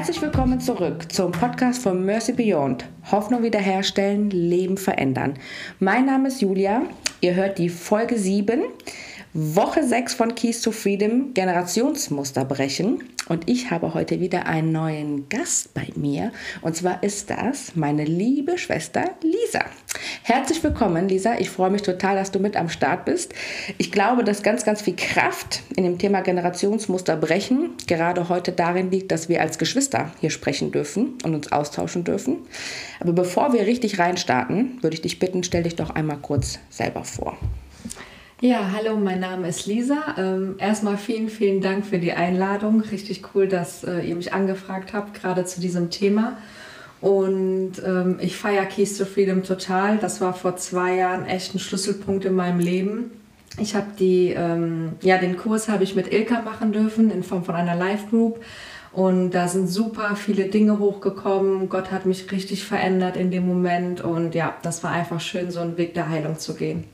[0.00, 2.86] Herzlich willkommen zurück zum Podcast von Mercy Beyond.
[3.12, 5.34] Hoffnung wiederherstellen, Leben verändern.
[5.78, 6.84] Mein Name ist Julia.
[7.20, 8.62] Ihr hört die Folge 7
[9.34, 13.04] Woche 6 von Keys to Freedom, Generationsmuster brechen.
[13.28, 16.32] Und ich habe heute wieder einen neuen Gast bei mir.
[16.62, 19.66] Und zwar ist das meine liebe Schwester Lisa.
[20.32, 21.40] Herzlich willkommen, Lisa.
[21.40, 23.34] Ich freue mich total, dass du mit am Start bist.
[23.78, 28.92] Ich glaube, dass ganz, ganz viel Kraft in dem Thema Generationsmuster brechen gerade heute darin
[28.92, 32.36] liegt, dass wir als Geschwister hier sprechen dürfen und uns austauschen dürfen.
[33.00, 37.02] Aber bevor wir richtig reinstarten, würde ich dich bitten, stell dich doch einmal kurz selber
[37.02, 37.36] vor.
[38.40, 40.14] Ja, hallo, mein Name ist Lisa.
[40.16, 42.82] Ähm, erstmal vielen, vielen Dank für die Einladung.
[42.82, 46.38] Richtig cool, dass äh, ihr mich angefragt habt, gerade zu diesem Thema.
[47.00, 49.96] Und ähm, ich feiere Keys to Freedom total.
[49.98, 53.10] Das war vor zwei Jahren echt ein Schlüsselpunkt in meinem Leben.
[53.58, 57.44] Ich habe die, ähm, ja, den Kurs habe ich mit Ilka machen dürfen in Form
[57.44, 58.40] von einer Live Group.
[58.92, 61.68] Und da sind super viele Dinge hochgekommen.
[61.68, 64.00] Gott hat mich richtig verändert in dem Moment.
[64.00, 66.84] Und ja, das war einfach schön, so einen Weg der Heilung zu gehen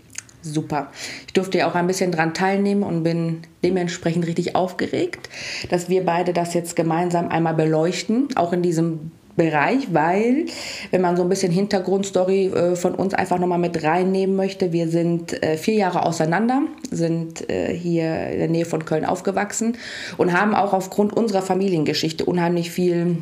[0.47, 0.89] super.
[1.27, 5.29] Ich durfte ja auch ein bisschen daran teilnehmen und bin dementsprechend richtig aufgeregt,
[5.71, 10.47] dass wir beide das jetzt gemeinsam einmal beleuchten, auch in diesem Bereich, weil,
[10.91, 14.89] wenn man so ein bisschen Hintergrundstory äh, von uns einfach nochmal mit reinnehmen möchte, wir
[14.89, 19.77] sind äh, vier Jahre auseinander, sind äh, hier in der Nähe von Köln aufgewachsen
[20.17, 23.19] und haben auch aufgrund unserer Familiengeschichte unheimlich viel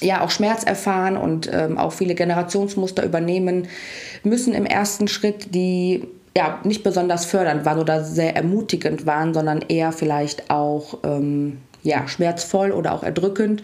[0.00, 3.68] ja auch Schmerz erfahren und ähm, auch viele Generationsmuster übernehmen
[4.22, 6.04] müssen im ersten Schritt, die
[6.36, 12.08] ja nicht besonders fördernd waren oder sehr ermutigend waren, sondern eher vielleicht auch ähm, ja,
[12.08, 13.62] schmerzvoll oder auch erdrückend.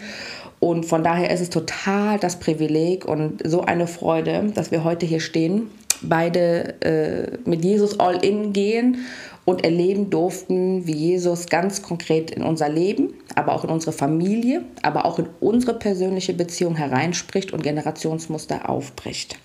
[0.60, 5.06] Und von daher ist es total das Privileg und so eine Freude, dass wir heute
[5.06, 5.70] hier stehen,
[6.02, 8.98] beide äh, mit Jesus all in gehen
[9.46, 14.62] und erleben durften, wie Jesus ganz konkret in unser Leben, aber auch in unsere Familie,
[14.82, 19.38] aber auch in unsere persönliche Beziehung hereinspricht und Generationsmuster aufbricht.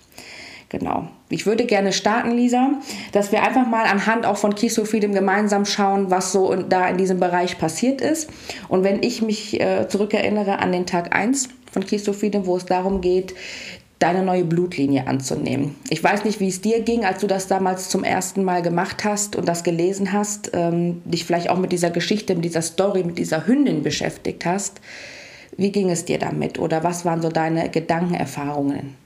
[0.68, 1.08] Genau.
[1.28, 2.70] Ich würde gerne starten, Lisa,
[3.12, 6.88] dass wir einfach mal anhand auch von Keys Freedom gemeinsam schauen, was so in, da
[6.88, 8.28] in diesem Bereich passiert ist.
[8.68, 12.66] Und wenn ich mich äh, zurückerinnere an den Tag 1 von Keys Freedom, wo es
[12.66, 13.34] darum geht,
[13.98, 15.74] deine neue Blutlinie anzunehmen.
[15.88, 19.04] Ich weiß nicht, wie es dir ging, als du das damals zum ersten Mal gemacht
[19.04, 23.04] hast und das gelesen hast, ähm, dich vielleicht auch mit dieser Geschichte, mit dieser Story,
[23.04, 24.80] mit dieser Hündin beschäftigt hast.
[25.56, 29.05] Wie ging es dir damit oder was waren so deine Gedankenerfahrungen?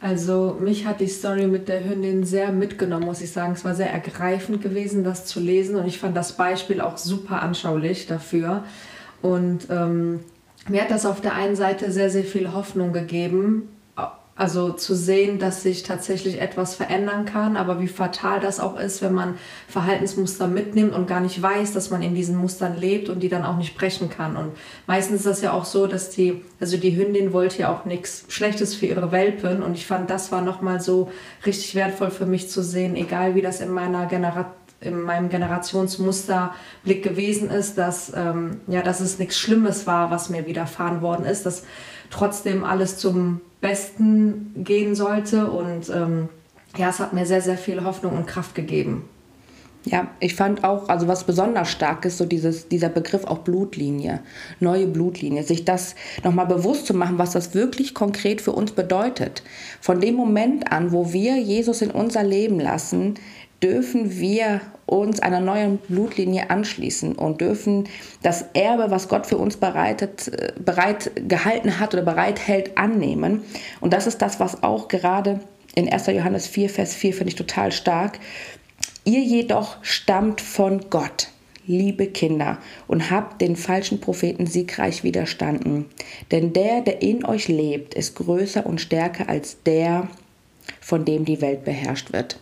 [0.00, 3.52] Also mich hat die Story mit der Hündin sehr mitgenommen, muss ich sagen.
[3.52, 7.42] Es war sehr ergreifend gewesen, das zu lesen und ich fand das Beispiel auch super
[7.42, 8.64] anschaulich dafür.
[9.20, 10.20] Und ähm,
[10.68, 13.68] mir hat das auf der einen Seite sehr, sehr viel Hoffnung gegeben,
[14.40, 19.02] also zu sehen, dass sich tatsächlich etwas verändern kann, aber wie fatal das auch ist,
[19.02, 19.34] wenn man
[19.68, 23.44] Verhaltensmuster mitnimmt und gar nicht weiß, dass man in diesen Mustern lebt und die dann
[23.44, 24.38] auch nicht brechen kann.
[24.38, 24.52] Und
[24.86, 28.24] meistens ist das ja auch so, dass die, also die Hündin wollte ja auch nichts
[28.28, 31.12] Schlechtes für ihre Welpen und ich fand, das war nochmal so
[31.44, 37.02] richtig wertvoll für mich zu sehen, egal wie das in meiner Generation in meinem Generationsmusterblick
[37.02, 41.44] gewesen ist, dass, ähm, ja, dass es nichts Schlimmes war, was mir widerfahren worden ist,
[41.44, 41.64] dass
[42.08, 45.50] trotzdem alles zum Besten gehen sollte.
[45.50, 46.28] Und ähm,
[46.76, 49.04] ja, es hat mir sehr, sehr viel Hoffnung und Kraft gegeben.
[49.86, 54.20] Ja, ich fand auch, also was besonders stark ist, so dieses, dieser Begriff auch Blutlinie,
[54.60, 59.42] neue Blutlinie, sich das nochmal bewusst zu machen, was das wirklich konkret für uns bedeutet.
[59.80, 63.14] Von dem Moment an, wo wir Jesus in unser Leben lassen,
[63.62, 67.88] dürfen wir uns einer neuen Blutlinie anschließen und dürfen
[68.22, 73.42] das Erbe, was Gott für uns bereitet, äh, bereit gehalten hat oder bereithält, annehmen.
[73.80, 75.40] Und das ist das, was auch gerade
[75.74, 76.08] in 1.
[76.08, 78.18] Johannes 4, Vers 4 finde ich total stark.
[79.04, 81.28] Ihr jedoch stammt von Gott,
[81.66, 85.86] liebe Kinder, und habt den falschen Propheten siegreich widerstanden.
[86.32, 90.08] Denn der, der in euch lebt, ist größer und stärker als der,
[90.80, 92.40] von dem die Welt beherrscht wird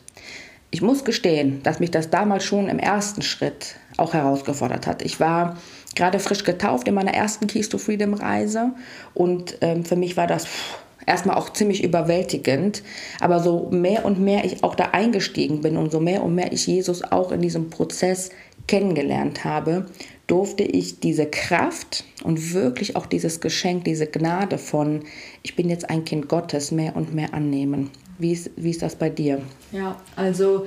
[0.71, 5.03] ich muss gestehen, dass mich das damals schon im ersten Schritt auch herausgefordert hat.
[5.03, 5.57] Ich war
[5.95, 8.73] gerade frisch getauft in meiner ersten Keys to Freedom Reise
[9.15, 10.79] und ähm, für mich war das pff,
[11.09, 12.83] erstmal auch ziemlich überwältigend.
[13.19, 16.53] Aber so mehr und mehr ich auch da eingestiegen bin und so mehr und mehr
[16.53, 18.31] ich Jesus auch in diesem Prozess
[18.67, 19.87] kennengelernt habe,
[20.27, 25.05] durfte ich diese Kraft und wirklich auch dieses Geschenk, diese Gnade von,
[25.43, 27.91] ich bin jetzt ein Kind Gottes, mehr und mehr annehmen.
[28.19, 29.41] Wie ist, wie ist das bei dir?
[29.73, 30.67] Ja, also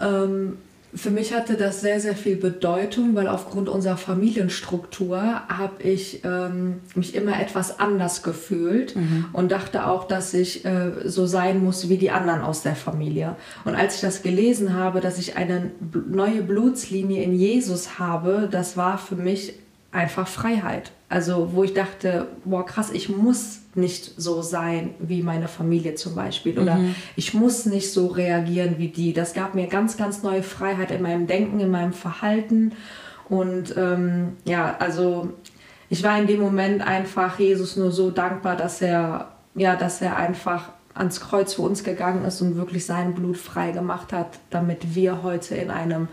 [0.00, 0.58] ähm,
[0.94, 6.80] für mich hatte das sehr, sehr viel Bedeutung, weil aufgrund unserer Familienstruktur habe ich ähm,
[6.94, 9.26] mich immer etwas anders gefühlt mhm.
[9.34, 13.36] und dachte auch, dass ich äh, so sein muss wie die anderen aus der Familie.
[13.64, 15.70] Und als ich das gelesen habe, dass ich eine
[16.08, 19.54] neue Blutslinie in Jesus habe, das war für mich
[19.92, 20.92] einfach Freiheit.
[21.10, 26.14] Also wo ich dachte, boah krass, ich muss nicht so sein wie meine Familie zum
[26.14, 26.94] Beispiel oder mhm.
[27.16, 29.12] ich muss nicht so reagieren wie die.
[29.12, 32.72] Das gab mir ganz, ganz neue Freiheit in meinem Denken, in meinem Verhalten
[33.28, 35.30] und ähm, ja, also
[35.90, 40.16] ich war in dem Moment einfach Jesus nur so dankbar, dass er ja, dass er
[40.16, 44.94] einfach ans Kreuz für uns gegangen ist und wirklich sein Blut frei gemacht hat, damit
[44.94, 46.08] wir heute in einem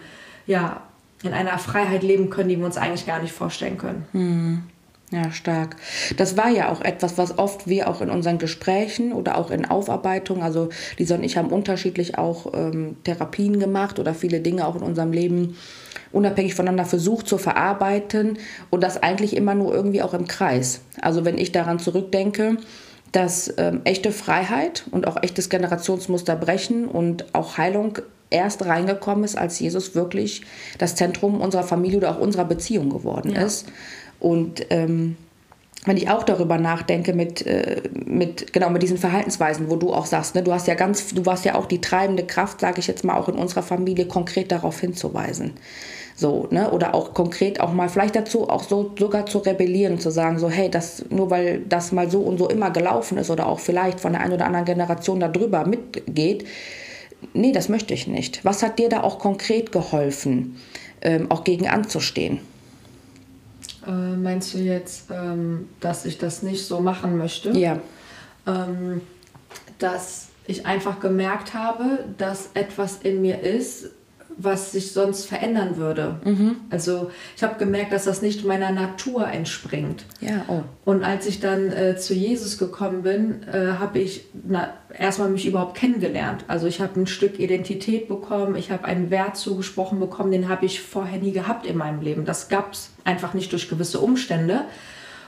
[0.47, 0.81] ja
[1.23, 4.05] in einer Freiheit leben können, die wir uns eigentlich gar nicht vorstellen können.
[4.13, 4.63] Mhm.
[5.11, 5.75] Ja, stark.
[6.17, 9.65] Das war ja auch etwas, was oft wir auch in unseren Gesprächen oder auch in
[9.65, 14.75] Aufarbeitung, also Lisa und ich haben unterschiedlich auch ähm, Therapien gemacht oder viele Dinge auch
[14.75, 15.57] in unserem Leben
[16.11, 18.39] unabhängig voneinander versucht zu verarbeiten
[18.71, 20.81] und das eigentlich immer nur irgendwie auch im Kreis.
[21.01, 22.57] Also wenn ich daran zurückdenke,
[23.11, 27.99] dass ähm, echte Freiheit und auch echtes Generationsmuster brechen und auch Heilung
[28.29, 30.41] erst reingekommen ist, als Jesus wirklich
[30.77, 33.43] das Zentrum unserer Familie oder auch unserer Beziehung geworden ja.
[33.43, 33.67] ist.
[34.25, 35.17] Und ähm,
[35.85, 40.07] wenn ich auch darüber nachdenke mit, äh, mit, genau, mit diesen Verhaltensweisen, wo du auch
[40.07, 42.87] sagst, ne, du hast ja ganz, du warst ja auch die treibende Kraft, sage ich
[42.87, 45.51] jetzt mal, auch in unserer Familie konkret darauf hinzuweisen.
[46.15, 46.71] So, ne?
[46.71, 50.49] Oder auch konkret auch mal vielleicht dazu auch so sogar zu rebellieren, zu sagen, so,
[50.49, 53.99] hey, das, nur weil das mal so und so immer gelaufen ist oder auch vielleicht
[53.99, 56.47] von der einen oder anderen Generation darüber mitgeht,
[57.35, 58.43] nee, das möchte ich nicht.
[58.43, 60.57] Was hat dir da auch konkret geholfen,
[61.03, 62.39] ähm, auch gegen anzustehen?
[63.87, 67.51] Äh, meinst du jetzt, ähm, dass ich das nicht so machen möchte?
[67.51, 67.79] Ja.
[68.47, 69.01] Ähm,
[69.79, 73.89] dass ich einfach gemerkt habe, dass etwas in mir ist,
[74.37, 76.19] was sich sonst verändern würde.
[76.23, 76.55] Mhm.
[76.69, 80.05] Also ich habe gemerkt, dass das nicht meiner Natur entspringt.
[80.21, 80.63] Ja, oh.
[80.83, 85.45] Und als ich dann äh, zu Jesus gekommen bin, äh, habe ich na, erstmal mich
[85.45, 86.45] überhaupt kennengelernt.
[86.47, 90.65] Also ich habe ein Stück Identität bekommen, ich habe einen Wert zugesprochen bekommen, den habe
[90.65, 92.25] ich vorher nie gehabt in meinem Leben.
[92.25, 94.65] Das gab es einfach nicht durch gewisse Umstände.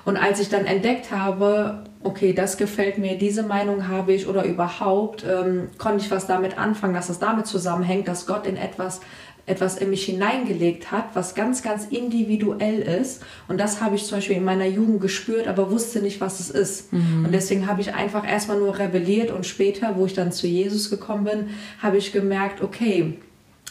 [0.07, 4.45] Und als ich dann entdeckt habe, okay, das gefällt mir, diese Meinung habe ich oder
[4.45, 9.01] überhaupt, ähm, konnte ich was damit anfangen, dass das damit zusammenhängt, dass Gott in etwas
[9.47, 13.23] etwas in mich hineingelegt hat, was ganz, ganz individuell ist.
[13.47, 16.49] Und das habe ich zum Beispiel in meiner Jugend gespürt, aber wusste nicht, was es
[16.49, 16.91] ist.
[16.91, 17.23] Mhm.
[17.25, 20.89] Und deswegen habe ich einfach erstmal nur rebelliert und später, wo ich dann zu Jesus
[20.89, 21.49] gekommen bin,
[21.81, 23.19] habe ich gemerkt, okay,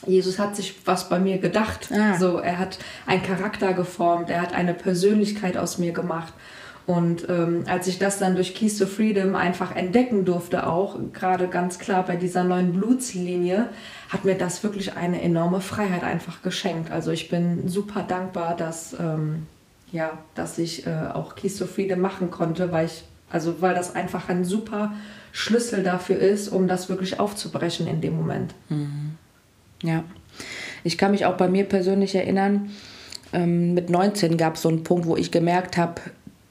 [0.04, 1.88] Jesus hat sich was bei mir gedacht.
[1.92, 2.18] Ah.
[2.18, 6.32] So, er hat einen Charakter geformt, er hat eine Persönlichkeit aus mir gemacht.
[6.86, 11.48] Und ähm, als ich das dann durch Keys to Freedom einfach entdecken durfte, auch gerade
[11.48, 13.68] ganz klar bei dieser neuen Blutslinie,
[14.08, 16.92] hat mir das wirklich eine enorme Freiheit einfach geschenkt.
[16.92, 19.46] Also ich bin super dankbar, dass, ähm,
[19.90, 23.96] ja, dass ich äh, auch Keys to Freedom machen konnte, weil ich, also weil das
[23.96, 24.92] einfach ein super
[25.32, 28.54] Schlüssel dafür ist, um das wirklich aufzubrechen in dem Moment.
[28.68, 29.16] Mhm.
[29.82, 30.04] Ja,
[30.84, 32.70] ich kann mich auch bei mir persönlich erinnern,
[33.32, 36.00] ähm, mit 19 gab es so einen Punkt, wo ich gemerkt habe,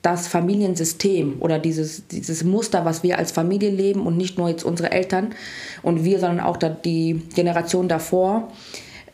[0.02, 4.64] das Familiensystem oder dieses, dieses Muster, was wir als Familie leben und nicht nur jetzt
[4.64, 5.34] unsere Eltern
[5.82, 8.52] und wir, sondern auch die Generation davor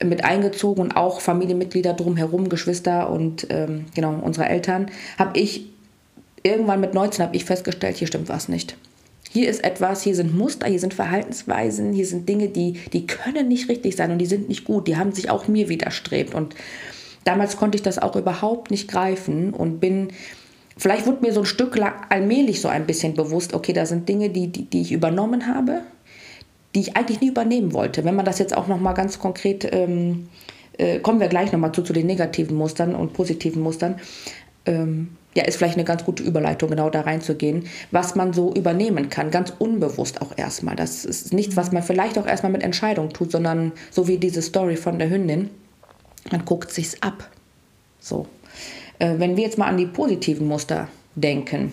[0.03, 4.87] mit eingezogen und auch Familienmitglieder drumherum, Geschwister und ähm, genau unsere Eltern,
[5.17, 5.67] habe ich
[6.43, 8.75] irgendwann mit 19 habe ich festgestellt, hier stimmt was nicht.
[9.33, 13.48] Hier ist etwas, hier sind Muster, hier sind Verhaltensweisen, hier sind Dinge, die, die können
[13.48, 14.89] nicht richtig sein und die sind nicht gut.
[14.89, 16.35] Die haben sich auch mir widerstrebt.
[16.35, 16.54] Und
[17.23, 20.09] damals konnte ich das auch überhaupt nicht greifen und bin,
[20.76, 24.09] vielleicht wurde mir so ein Stück lang allmählich so ein bisschen bewusst, okay, da sind
[24.09, 25.83] Dinge, die, die, die ich übernommen habe,
[26.76, 28.04] die ich eigentlich nie übernehmen wollte.
[28.04, 30.28] Wenn man das jetzt auch nochmal ganz konkret, ähm,
[30.78, 33.95] äh, kommen wir gleich nochmal zu, zu den negativen Mustern und positiven Mustern.
[34.66, 39.09] Ähm, ja, ist vielleicht eine ganz gute Überleitung, genau da reinzugehen, was man so übernehmen
[39.09, 40.76] kann, ganz unbewusst auch erstmal.
[40.76, 44.42] Das ist nichts, was man vielleicht auch erstmal mit Entscheidung tut, sondern so wie diese
[44.42, 45.50] Story von der Hündin,
[46.31, 47.30] man guckt sich's ab.
[48.00, 48.28] So.
[49.00, 51.71] Äh, wenn wir jetzt mal an die positiven Muster denken,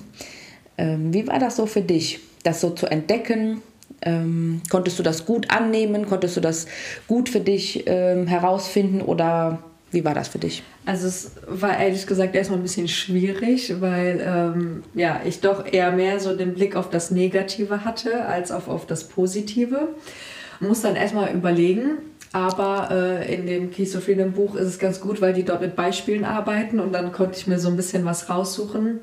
[0.77, 3.63] äh, wie war das so für dich, das so zu entdecken?
[4.03, 6.07] Ähm, konntest du das gut annehmen?
[6.07, 6.67] Konntest du das
[7.09, 9.59] gut für dich ähm, herausfinden oder
[9.91, 10.63] wie war das für dich?
[10.85, 15.93] Also es war ehrlich gesagt erstmal ein bisschen schwierig, weil ähm, ja, ich doch eher
[15.93, 19.89] mehr so den Blick auf das Negative hatte als auf, auf das Positive.
[20.61, 21.99] Muss dann erstmal überlegen,
[22.33, 25.63] aber äh, in dem Keys of Freedom Buch ist es ganz gut, weil die dort
[25.63, 29.01] mit Beispielen arbeiten und dann konnte ich mir so ein bisschen was raussuchen.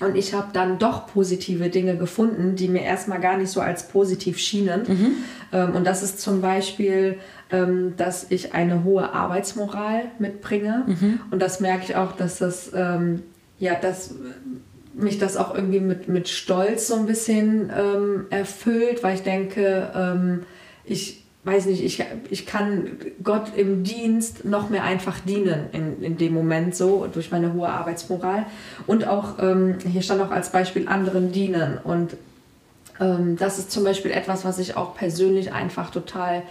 [0.00, 3.86] Und ich habe dann doch positive Dinge gefunden, die mir erstmal gar nicht so als
[3.88, 4.82] positiv schienen.
[4.88, 5.12] Mhm.
[5.52, 7.18] Ähm, und das ist zum Beispiel
[7.54, 10.84] ähm, dass ich eine hohe Arbeitsmoral mitbringe.
[10.86, 11.20] Mhm.
[11.30, 13.22] Und das merke ich auch, dass das, ähm,
[13.58, 14.14] ja, dass
[14.94, 19.90] mich das auch irgendwie mit, mit Stolz so ein bisschen ähm, erfüllt, weil ich denke,
[19.94, 20.42] ähm,
[20.84, 26.16] ich weiß nicht, ich, ich kann Gott im Dienst noch mehr einfach dienen in, in
[26.16, 28.46] dem Moment so, durch meine hohe Arbeitsmoral.
[28.86, 31.78] Und auch, ähm, hier stand auch als Beispiel, anderen dienen.
[31.84, 32.16] Und
[32.98, 36.42] ähm, das ist zum Beispiel etwas, was ich auch persönlich einfach total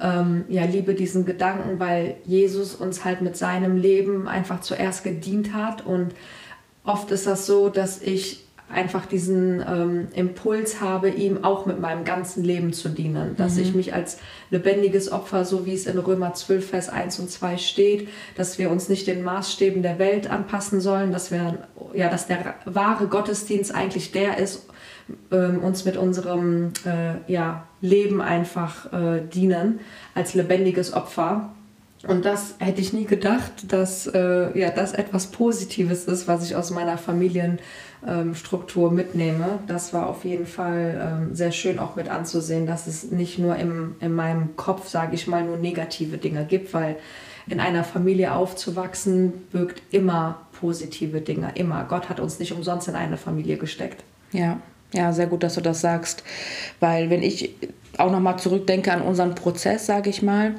[0.00, 5.54] ähm, ja, liebe, diesen Gedanken, weil Jesus uns halt mit seinem Leben einfach zuerst gedient
[5.54, 5.86] hat.
[5.86, 6.12] Und
[6.84, 12.04] oft ist das so, dass ich einfach diesen ähm, Impuls habe, ihm auch mit meinem
[12.04, 13.36] ganzen Leben zu dienen.
[13.36, 13.62] Dass mhm.
[13.62, 14.18] ich mich als
[14.50, 18.70] lebendiges Opfer, so wie es in Römer 12, Vers 1 und 2 steht, dass wir
[18.70, 21.58] uns nicht den Maßstäben der Welt anpassen sollen, dass wir,
[21.92, 24.66] ja, dass der wahre Gottesdienst eigentlich der ist,
[25.30, 29.80] ähm, uns mit unserem äh, ja, Leben einfach äh, dienen
[30.14, 31.50] als lebendiges Opfer.
[32.06, 36.56] Und das hätte ich nie gedacht, dass äh, ja, das etwas Positives ist, was ich
[36.56, 37.62] aus meiner Familienstruktur
[38.06, 38.34] ähm,
[38.94, 39.58] mitnehme.
[39.66, 43.56] Das war auf jeden Fall ähm, sehr schön auch mit anzusehen, dass es nicht nur
[43.56, 46.96] im, in meinem Kopf, sage ich mal, nur negative Dinge gibt, weil
[47.46, 51.84] in einer Familie aufzuwachsen birgt immer positive Dinge, immer.
[51.84, 54.04] Gott hat uns nicht umsonst in eine Familie gesteckt.
[54.32, 54.60] Ja,
[54.92, 56.22] ja, sehr gut, dass du das sagst,
[56.80, 57.54] weil wenn ich
[57.98, 60.54] auch noch mal zurückdenke an unseren Prozess, sage ich mal,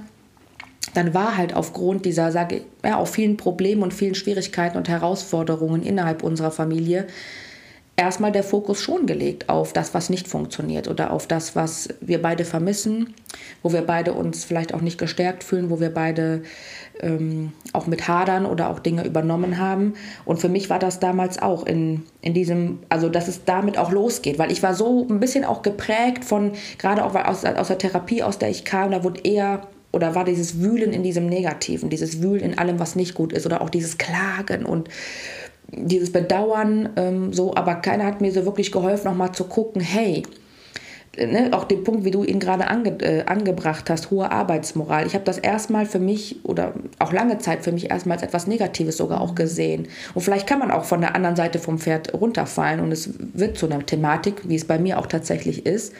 [0.93, 4.89] dann war halt aufgrund dieser, sage ich, ja, auch vielen Problemen und vielen Schwierigkeiten und
[4.89, 7.07] Herausforderungen innerhalb unserer Familie
[7.95, 12.21] erstmal der Fokus schon gelegt auf das, was nicht funktioniert oder auf das, was wir
[12.21, 13.13] beide vermissen,
[13.61, 16.41] wo wir beide uns vielleicht auch nicht gestärkt fühlen, wo wir beide
[17.01, 19.93] ähm, auch mit hadern oder auch Dinge übernommen haben.
[20.25, 23.91] Und für mich war das damals auch in, in diesem, also dass es damit auch
[23.91, 27.77] losgeht, weil ich war so ein bisschen auch geprägt von, gerade auch aus, aus der
[27.77, 31.89] Therapie, aus der ich kam, da wurde eher oder war dieses Wühlen in diesem Negativen,
[31.89, 34.89] dieses Wühlen in allem, was nicht gut ist oder auch dieses Klagen und
[35.69, 40.23] dieses Bedauern, ähm, so, aber keiner hat mir so wirklich geholfen, nochmal zu gucken, hey,
[41.17, 45.05] ne, auch den Punkt, wie du ihn gerade ange, äh, angebracht hast, hohe Arbeitsmoral.
[45.05, 48.47] Ich habe das erstmal für mich oder auch lange Zeit für mich erstmal als etwas
[48.47, 49.87] Negatives sogar auch gesehen.
[50.13, 53.57] Und vielleicht kann man auch von der anderen Seite vom Pferd runterfallen und es wird
[53.57, 55.93] zu einer Thematik, wie es bei mir auch tatsächlich ist.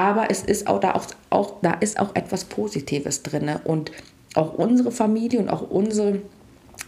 [0.00, 3.92] Aber es ist auch da auch, auch da ist auch etwas Positives drin und
[4.34, 6.22] auch unsere Familie und auch unsere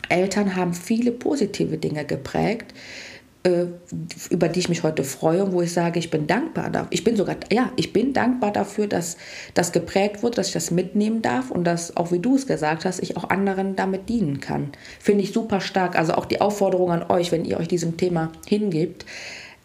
[0.08, 2.72] Eltern haben viele positive Dinge geprägt,
[3.42, 3.66] äh,
[4.30, 6.88] über die ich mich heute freue und wo ich sage, ich bin dankbar dafür.
[6.88, 9.18] Ich bin sogar, ja, ich bin dankbar dafür, dass
[9.52, 12.86] das geprägt wird, dass ich das mitnehmen darf und dass, auch wie du es gesagt
[12.86, 14.72] hast, ich auch anderen damit dienen kann.
[14.98, 15.98] Finde ich super stark.
[15.98, 19.04] Also auch die Aufforderung an euch, wenn ihr euch diesem Thema hingibt,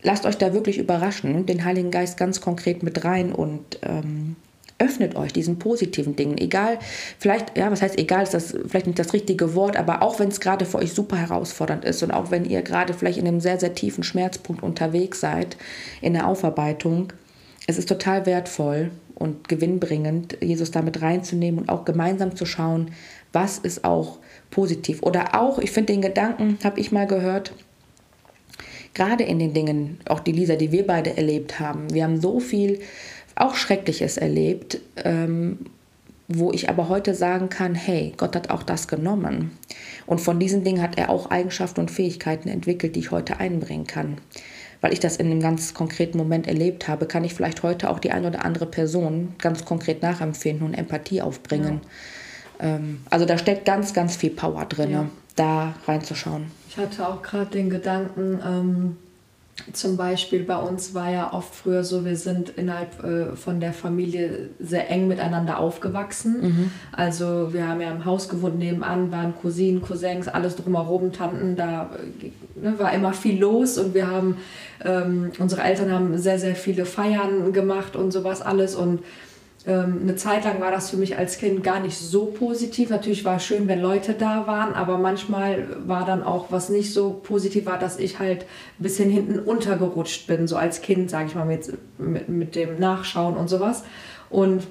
[0.07, 4.37] lasst euch da wirklich überraschen, den Heiligen Geist ganz konkret mit rein und ähm,
[4.79, 6.37] öffnet euch diesen positiven Dingen.
[6.37, 6.79] Egal,
[7.19, 10.29] vielleicht, ja, was heißt egal, ist das vielleicht nicht das richtige Wort, aber auch wenn
[10.29, 13.41] es gerade für euch super herausfordernd ist und auch wenn ihr gerade vielleicht in einem
[13.41, 15.57] sehr, sehr tiefen Schmerzpunkt unterwegs seid
[16.01, 17.11] in der Aufarbeitung,
[17.67, 22.91] es ist total wertvoll und gewinnbringend, Jesus damit reinzunehmen und auch gemeinsam zu schauen,
[23.33, 24.19] was ist auch
[24.51, 25.03] positiv.
[25.03, 27.51] Oder auch, ich finde den Gedanken, habe ich mal gehört,
[28.97, 32.39] gerade in den Dingen, auch die Lisa, die wir beide erlebt haben, wir haben so
[32.39, 32.79] viel
[33.35, 35.59] auch Schreckliches erlebt, ähm,
[36.27, 39.51] wo ich aber heute sagen kann, hey, Gott hat auch das genommen.
[40.07, 43.85] Und von diesen Dingen hat er auch Eigenschaften und Fähigkeiten entwickelt, die ich heute einbringen
[43.85, 44.17] kann.
[44.81, 47.99] Weil ich das in einem ganz konkreten Moment erlebt habe, kann ich vielleicht heute auch
[47.99, 51.81] die eine oder andere Person ganz konkret nachempfinden und Empathie aufbringen.
[52.59, 52.75] Ja.
[52.75, 55.09] Ähm, also da steckt ganz, ganz viel Power drin, ja.
[55.37, 56.51] Da reinzuschauen.
[56.69, 58.97] Ich hatte auch gerade den Gedanken, ähm
[59.73, 63.73] zum Beispiel bei uns war ja oft früher so, wir sind innerhalb äh, von der
[63.73, 66.41] Familie sehr eng miteinander aufgewachsen.
[66.41, 66.71] Mhm.
[66.91, 71.89] Also wir haben ja im Haus gewohnt, nebenan waren Cousinen, Cousins, alles drumherum, Tanten, da
[72.55, 74.37] ne, war immer viel los und wir haben,
[74.85, 78.99] ähm, unsere Eltern haben sehr, sehr viele Feiern gemacht und sowas alles und
[79.67, 82.89] ähm, eine Zeit lang war das für mich als Kind gar nicht so positiv.
[82.89, 86.93] Natürlich war es schön, wenn Leute da waren, aber manchmal war dann auch, was nicht
[86.93, 91.27] so positiv war, dass ich halt ein bisschen hinten untergerutscht bin, so als Kind, sage
[91.27, 93.83] ich mal, mit, mit, mit dem Nachschauen und sowas.
[94.29, 94.65] Und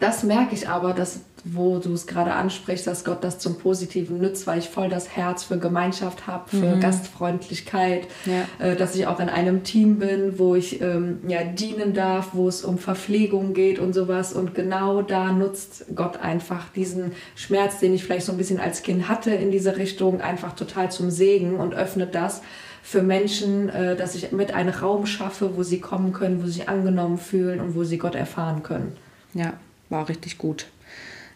[0.00, 4.18] das merke ich aber, dass wo du es gerade ansprichst, dass Gott das zum Positiven
[4.18, 6.80] nützt, weil ich voll das Herz für Gemeinschaft habe, für mhm.
[6.80, 8.66] Gastfreundlichkeit, ja.
[8.66, 12.48] äh, dass ich auch in einem Team bin, wo ich ähm, ja, dienen darf, wo
[12.48, 14.32] es um Verpflegung geht und sowas.
[14.32, 18.82] Und genau da nutzt Gott einfach diesen Schmerz, den ich vielleicht so ein bisschen als
[18.82, 22.40] Kind hatte, in diese Richtung einfach total zum Segen und öffnet das
[22.82, 26.52] für Menschen, äh, dass ich mit einen Raum schaffe, wo sie kommen können, wo sie
[26.52, 28.96] sich angenommen fühlen und wo sie Gott erfahren können.
[29.34, 29.54] Ja,
[29.90, 30.66] war richtig gut.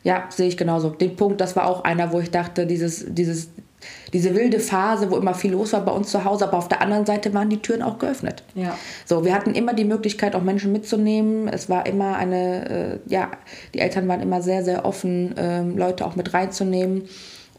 [0.04, 0.90] Ja, sehe ich genauso.
[0.90, 3.48] Den Punkt, das war auch einer, wo ich dachte, dieses, dieses
[4.12, 6.80] diese wilde Phase, wo immer viel los war bei uns zu Hause, aber auf der
[6.80, 8.42] anderen Seite waren die Türen auch geöffnet.
[8.54, 8.76] Ja.
[9.04, 11.48] So, wir hatten immer die Möglichkeit, auch Menschen mitzunehmen.
[11.48, 13.30] Es war immer eine, äh, ja,
[13.74, 17.02] die Eltern waren immer sehr, sehr offen, äh, Leute auch mit reinzunehmen.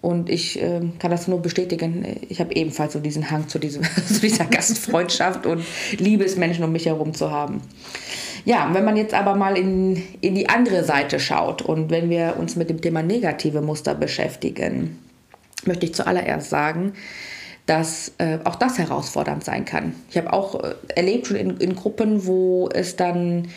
[0.01, 2.05] Und ich äh, kann das nur bestätigen.
[2.29, 5.63] Ich habe ebenfalls so diesen Hang zu, diesem, zu dieser Gastfreundschaft und
[5.97, 7.61] Liebesmenschen um mich herum zu haben.
[8.45, 12.35] Ja, wenn man jetzt aber mal in, in die andere Seite schaut und wenn wir
[12.37, 14.99] uns mit dem Thema negative Muster beschäftigen,
[15.65, 16.93] möchte ich zuallererst sagen,
[17.65, 19.93] dass äh, auch das herausfordernd sein kann.
[20.09, 23.49] Ich habe auch äh, erlebt schon in, in Gruppen, wo es dann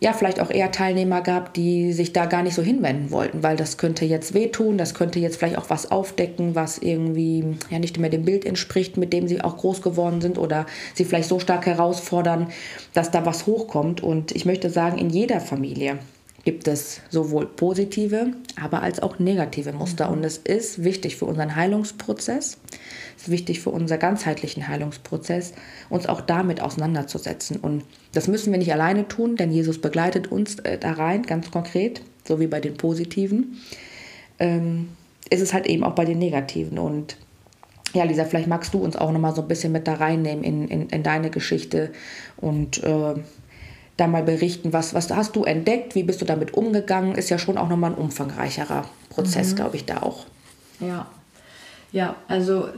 [0.00, 3.56] ja, vielleicht auch eher Teilnehmer gab, die sich da gar nicht so hinwenden wollten, weil
[3.56, 7.98] das könnte jetzt wehtun, das könnte jetzt vielleicht auch was aufdecken, was irgendwie ja nicht
[7.98, 11.40] mehr dem Bild entspricht, mit dem sie auch groß geworden sind oder sie vielleicht so
[11.40, 12.48] stark herausfordern,
[12.94, 14.00] dass da was hochkommt.
[14.00, 15.98] Und ich möchte sagen, in jeder Familie
[16.44, 18.28] gibt es sowohl positive,
[18.60, 20.10] aber als auch negative Muster.
[20.10, 22.58] Und es ist wichtig für unseren Heilungsprozess,
[23.18, 25.52] es ist wichtig für unseren ganzheitlichen Heilungsprozess,
[25.90, 27.56] uns auch damit auseinanderzusetzen.
[27.56, 27.82] Und
[28.12, 32.00] das müssen wir nicht alleine tun, denn Jesus begleitet uns äh, da rein, ganz konkret,
[32.24, 33.60] so wie bei den positiven.
[34.38, 34.90] Ähm,
[35.30, 36.78] ist es halt eben auch bei den negativen.
[36.78, 37.16] Und
[37.92, 40.68] ja, Lisa, vielleicht magst du uns auch nochmal so ein bisschen mit da reinnehmen in,
[40.68, 41.90] in, in deine Geschichte
[42.36, 43.14] und äh,
[43.96, 47.38] da mal berichten, was, was hast du entdeckt, wie bist du damit umgegangen, ist ja
[47.38, 49.56] schon auch nochmal ein umfangreicherer Prozess, mhm.
[49.56, 50.26] glaube ich, da auch.
[50.78, 51.08] Ja,
[51.90, 52.68] ja, also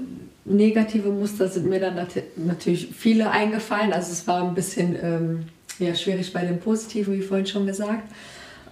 [0.45, 3.93] negative Muster sind mir dann nat natürlich viele eingefallen.
[3.93, 5.45] Also es war ein bisschen ähm,
[5.79, 8.11] ja, schwierig bei den positiven, wie vorhin schon gesagt.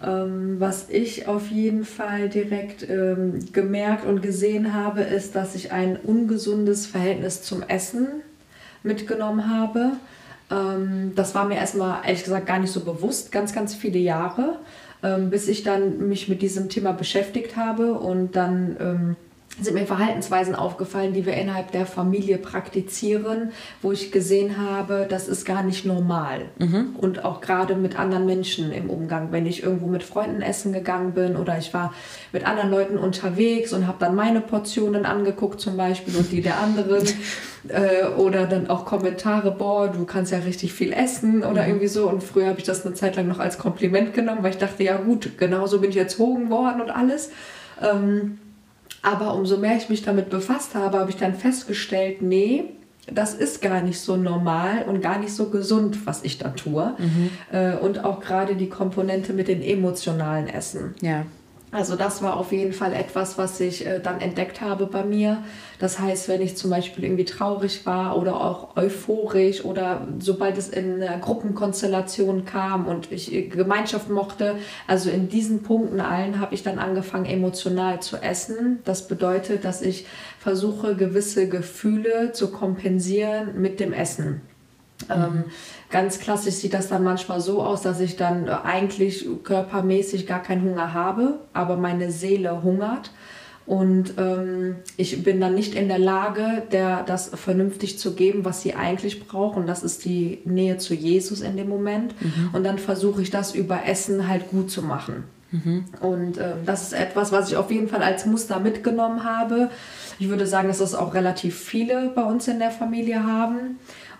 [0.05, 5.73] Ähm, was ich auf jeden Fall direkt ähm, gemerkt und gesehen habe, ist, dass ich
[5.73, 8.07] ein ungesundes Verhältnis zum Essen
[8.85, 9.93] mitgenommen habe.
[10.51, 14.61] Ähm, das war mir erstmal ehrlich gesagt gar nicht so bewusst, ganz, ganz viele Jahre,
[15.03, 19.17] ähm, bis ich dann mich mit diesem Thema beschäftigt habe und dann ähm,
[19.61, 23.51] sind mir Verhaltensweisen aufgefallen, die wir innerhalb der Familie praktizieren,
[23.83, 26.43] wo ich gesehen habe, das ist gar nicht normal.
[26.59, 26.95] Mhm.
[26.97, 29.33] Und auch gerade mit anderen Menschen im Umgang.
[29.33, 31.93] Wenn ich irgendwo mit Freunden essen gegangen bin oder ich war
[32.33, 36.59] mit anderen Leuten unterwegs und habe dann meine Portionen angeguckt zum Beispiel und die der
[36.61, 37.05] anderen.
[37.69, 41.69] äh, oder dann auch Kommentare, boah, du kannst ja richtig viel essen oder mhm.
[41.69, 42.09] irgendwie so.
[42.09, 44.85] Und früher habe ich das eine Zeit lang noch als Kompliment genommen, weil ich dachte,
[44.85, 47.31] ja gut, genauso bin ich erzogen worden und alles.
[47.83, 48.39] Ähm,
[49.09, 52.65] aber umso mehr ich mich damit befasst habe, habe ich dann festgestellt, nee,
[53.11, 56.95] das ist gar nicht so normal und gar nicht so gesund, was ich da tue.
[56.99, 57.31] Mhm.
[57.51, 60.95] Äh, und auch gerade die Komponente mit den emotionalen Essen.
[61.01, 61.25] Ja.
[61.71, 65.43] Also das war auf jeden Fall etwas, was ich äh, dann entdeckt habe bei mir.
[65.79, 70.71] Das heißt, wenn ich zum Beispiel irgendwie traurig war oder auch euphorisch oder sobald es
[70.71, 76.55] in eine Gruppenkonstellation kam und ich äh, Gemeinschaft mochte, also in diesen Punkten allen habe
[76.55, 78.79] ich dann angefangen emotional zu essen.
[78.85, 80.07] Das bedeutet, dass ich
[80.39, 84.41] versuche, gewisse Gefühle zu kompensieren mit dem Essen.
[85.07, 85.15] Mhm.
[85.15, 85.45] Ähm,
[85.91, 90.63] ganz klassisch sieht das dann manchmal so aus, dass ich dann eigentlich körpermäßig gar keinen
[90.63, 93.11] Hunger habe, aber meine Seele hungert.
[93.69, 98.63] Und ähm, ich bin dann nicht in der Lage, der, das vernünftig zu geben, was
[98.63, 99.67] sie eigentlich brauchen.
[99.67, 102.15] Das ist die Nähe zu Jesus in dem Moment.
[102.19, 102.51] Mhm.
[102.55, 105.25] Und dann versuche ich das über Essen halt gut zu machen.
[105.51, 105.85] Mhm.
[106.01, 109.71] Und äh, das ist etwas, was ich auf jeden Fall als Muster mitgenommen habe.
[110.19, 113.79] Ich würde sagen, dass das auch relativ viele bei uns in der Familie haben.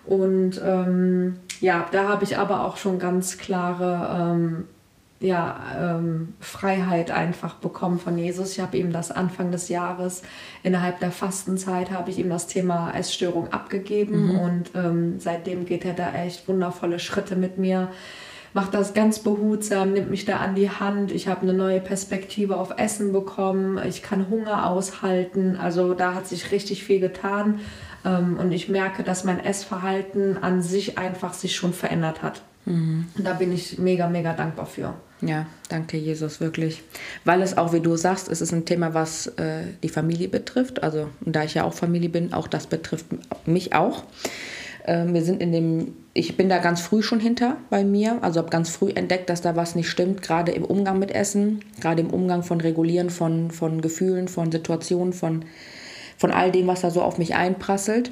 [0.09, 4.65] Und ähm, ja, da habe ich aber auch schon ganz klare ähm,
[5.21, 8.53] ja, ähm, Freiheit einfach bekommen von Jesus.
[8.53, 10.23] Ich habe ihm das Anfang des Jahres,
[10.63, 14.39] innerhalb der Fastenzeit, habe ich ihm das Thema Essstörung abgegeben mhm.
[14.39, 17.89] und ähm, seitdem geht er da echt wundervolle Schritte mit mir.
[18.55, 21.13] Macht das ganz behutsam, nimmt mich da an die Hand.
[21.13, 23.79] Ich habe eine neue Perspektive auf Essen bekommen.
[23.87, 25.57] Ich kann Hunger aushalten.
[25.57, 27.61] Also da hat sich richtig viel getan.
[28.05, 32.43] Ähm, und ich merke, dass mein Essverhalten an sich einfach sich schon verändert hat.
[32.65, 33.07] Mhm.
[33.17, 34.95] Und da bin ich mega, mega dankbar für.
[35.21, 36.83] Ja, danke Jesus, wirklich.
[37.25, 40.83] Weil es auch, wie du sagst, es ist ein Thema, was äh, die Familie betrifft.
[40.83, 43.07] Also, da ich ja auch Familie bin, auch das betrifft
[43.47, 44.05] mich auch.
[44.89, 48.41] Ähm, wir sind in dem, ich bin da ganz früh schon hinter bei mir, also
[48.41, 52.01] habe ganz früh entdeckt, dass da was nicht stimmt, gerade im Umgang mit Essen, gerade
[52.01, 55.45] im Umgang von Regulieren von, von Gefühlen, von Situationen, von
[56.19, 58.11] von all dem, was da so auf mich einprasselt.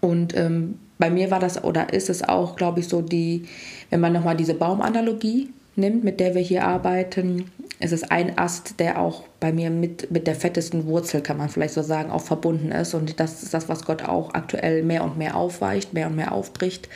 [0.00, 3.46] Und ähm, bei mir war das oder ist es auch, glaube ich, so die,
[3.88, 7.50] wenn man nochmal diese Baumanalogie nimmt, mit der wir hier arbeiten,
[7.80, 11.50] es ist ein Ast, der auch bei mir mit, mit der fettesten Wurzel, kann man
[11.50, 12.94] vielleicht so sagen, auch verbunden ist.
[12.94, 16.32] Und das ist das, was Gott auch aktuell mehr und mehr aufweicht, mehr und mehr
[16.32, 16.88] aufbricht,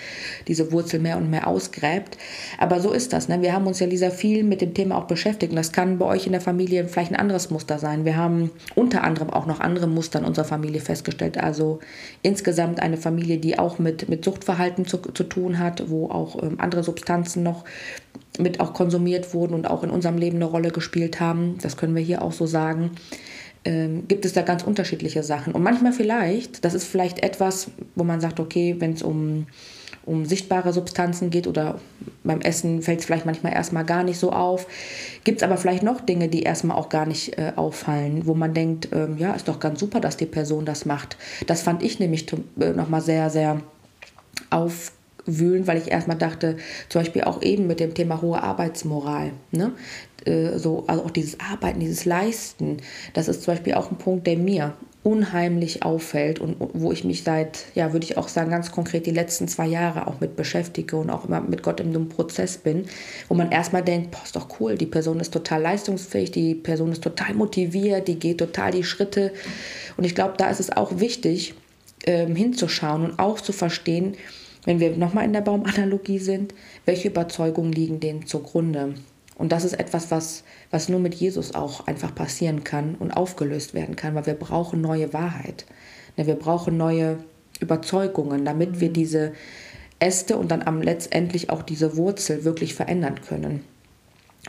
[0.47, 2.17] diese Wurzel mehr und mehr ausgräbt.
[2.57, 3.29] Aber so ist das.
[3.29, 3.43] Ne?
[3.43, 5.53] Wir haben uns ja, Lisa, viel mit dem Thema auch beschäftigt.
[5.53, 8.07] Und das kann bei euch in der Familie vielleicht ein anderes Muster sein.
[8.07, 11.37] Wir haben unter anderem auch noch andere Muster in unserer Familie festgestellt.
[11.37, 11.81] Also
[12.23, 16.55] insgesamt eine Familie, die auch mit, mit Suchtverhalten zu, zu tun hat, wo auch ähm,
[16.59, 17.65] andere Substanzen noch
[18.39, 21.59] mit auch konsumiert wurden und auch in unserem Leben eine Rolle gespielt haben.
[21.63, 22.93] Das können wir hier auch so sagen.
[23.65, 25.53] Ähm, gibt es da ganz unterschiedliche Sachen.
[25.53, 29.47] Und manchmal vielleicht, das ist vielleicht etwas, wo man sagt, okay, wenn es um,
[30.07, 31.81] um sichtbare Substanzen geht oder
[32.25, 34.67] beim Essen fällt es vielleicht manchmal erstmal gar nicht so auf.
[35.25, 38.55] Gibt es aber vielleicht noch Dinge, die erstmal auch gar nicht äh, auffallen, wo man
[38.55, 41.17] denkt, ähm, ja, ist doch ganz super, dass die Person das macht.
[41.47, 43.61] Das fand ich nämlich äh, nochmal sehr, sehr
[44.51, 44.93] auf
[45.29, 46.57] wühlen, weil ich erstmal dachte,
[46.89, 49.73] zum Beispiel auch eben mit dem Thema hohe Arbeitsmoral, ne?
[50.25, 52.79] Äh, so, also auch dieses Arbeiten, dieses Leisten,
[53.15, 57.23] das ist zum Beispiel auch ein Punkt, der mir unheimlich auffällt und wo ich mich
[57.23, 60.97] seit, ja, würde ich auch sagen, ganz konkret die letzten zwei Jahre auch mit beschäftige
[60.97, 62.85] und auch immer mit Gott in einem Prozess bin,
[63.29, 66.93] wo man erstmal denkt, boah, ist doch cool, die Person ist total leistungsfähig, die Person
[66.93, 69.33] ist total motiviert, die geht total die Schritte.
[69.97, 71.55] Und ich glaube, da ist es auch wichtig,
[72.05, 74.17] ähm, hinzuschauen und auch zu verstehen,
[74.65, 76.55] wenn wir nochmal in der Baumanalogie sind,
[76.85, 78.95] welche Überzeugungen liegen denen zugrunde?
[79.39, 83.73] Und das ist etwas, was, was nur mit Jesus auch einfach passieren kann und aufgelöst
[83.73, 85.65] werden kann, weil wir brauchen neue Wahrheit.
[86.17, 87.19] Ne, wir brauchen neue
[87.61, 89.33] Überzeugungen, damit wir diese
[90.01, 93.65] Äste und dann am letztendlich auch diese Wurzel wirklich verändern können.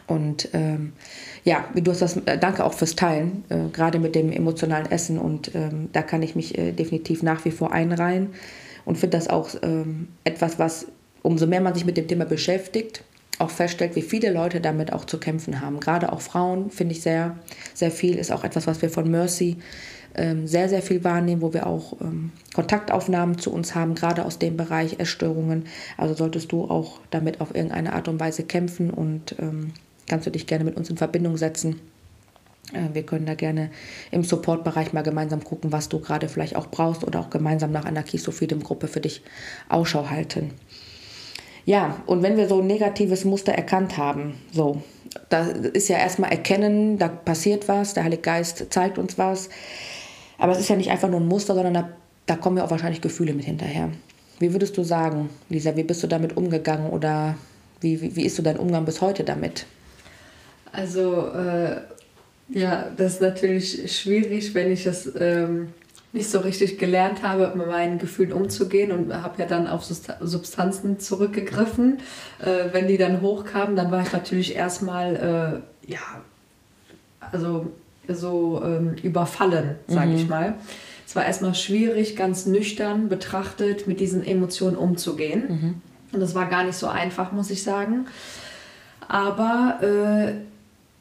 [0.07, 0.93] Und ähm,
[1.43, 5.19] ja, du hast das, äh, danke auch fürs Teilen, äh, gerade mit dem emotionalen Essen.
[5.19, 8.29] Und ähm, da kann ich mich äh, definitiv nach wie vor einreihen
[8.85, 10.87] und finde das auch ähm, etwas, was
[11.21, 13.03] umso mehr man sich mit dem Thema beschäftigt,
[13.39, 15.79] auch feststellt, wie viele Leute damit auch zu kämpfen haben.
[15.79, 17.37] Gerade auch Frauen finde ich sehr,
[17.73, 19.57] sehr viel, ist auch etwas, was wir von Mercy
[20.15, 24.39] ähm, sehr, sehr viel wahrnehmen, wo wir auch ähm, Kontaktaufnahmen zu uns haben, gerade aus
[24.39, 25.65] dem Bereich Essstörungen.
[25.97, 29.73] Also solltest du auch damit auf irgendeine Art und Weise kämpfen und ähm,
[30.07, 31.79] kannst du dich gerne mit uns in Verbindung setzen.
[32.73, 33.69] Äh, wir können da gerne
[34.11, 37.85] im Support-Bereich mal gemeinsam gucken, was du gerade vielleicht auch brauchst oder auch gemeinsam nach
[37.85, 39.21] einer Kisofidem-Gruppe für dich
[39.69, 40.51] Ausschau halten.
[41.69, 44.81] Ja, und wenn wir so ein negatives Muster erkannt haben, so,
[45.29, 49.49] da ist ja erstmal erkennen, da passiert was, der Heilige Geist zeigt uns was.
[50.39, 51.89] Aber es ist ja nicht einfach nur ein Muster, sondern da,
[52.25, 53.91] da kommen ja auch wahrscheinlich Gefühle mit hinterher.
[54.39, 57.35] Wie würdest du sagen, Lisa, wie bist du damit umgegangen oder
[57.81, 59.67] wie, wie, wie ist so dein Umgang bis heute damit?
[60.71, 61.81] Also äh,
[62.49, 65.67] ja, das ist natürlich schwierig, wenn ich es ähm,
[66.11, 70.99] nicht so richtig gelernt habe, mit meinen Gefühlen umzugehen und habe ja dann auf Substanzen
[70.99, 71.99] zurückgegriffen.
[72.39, 75.99] Äh, wenn die dann hochkamen, dann war ich natürlich erstmal, äh, ja,
[77.31, 77.67] also
[78.07, 80.15] so ähm, überfallen, sage mhm.
[80.15, 80.55] ich mal.
[81.05, 85.43] Es war erstmal schwierig, ganz nüchtern betrachtet, mit diesen Emotionen umzugehen.
[85.47, 85.81] Mhm.
[86.11, 88.07] Und das war gar nicht so einfach, muss ich sagen.
[89.07, 90.33] Aber äh,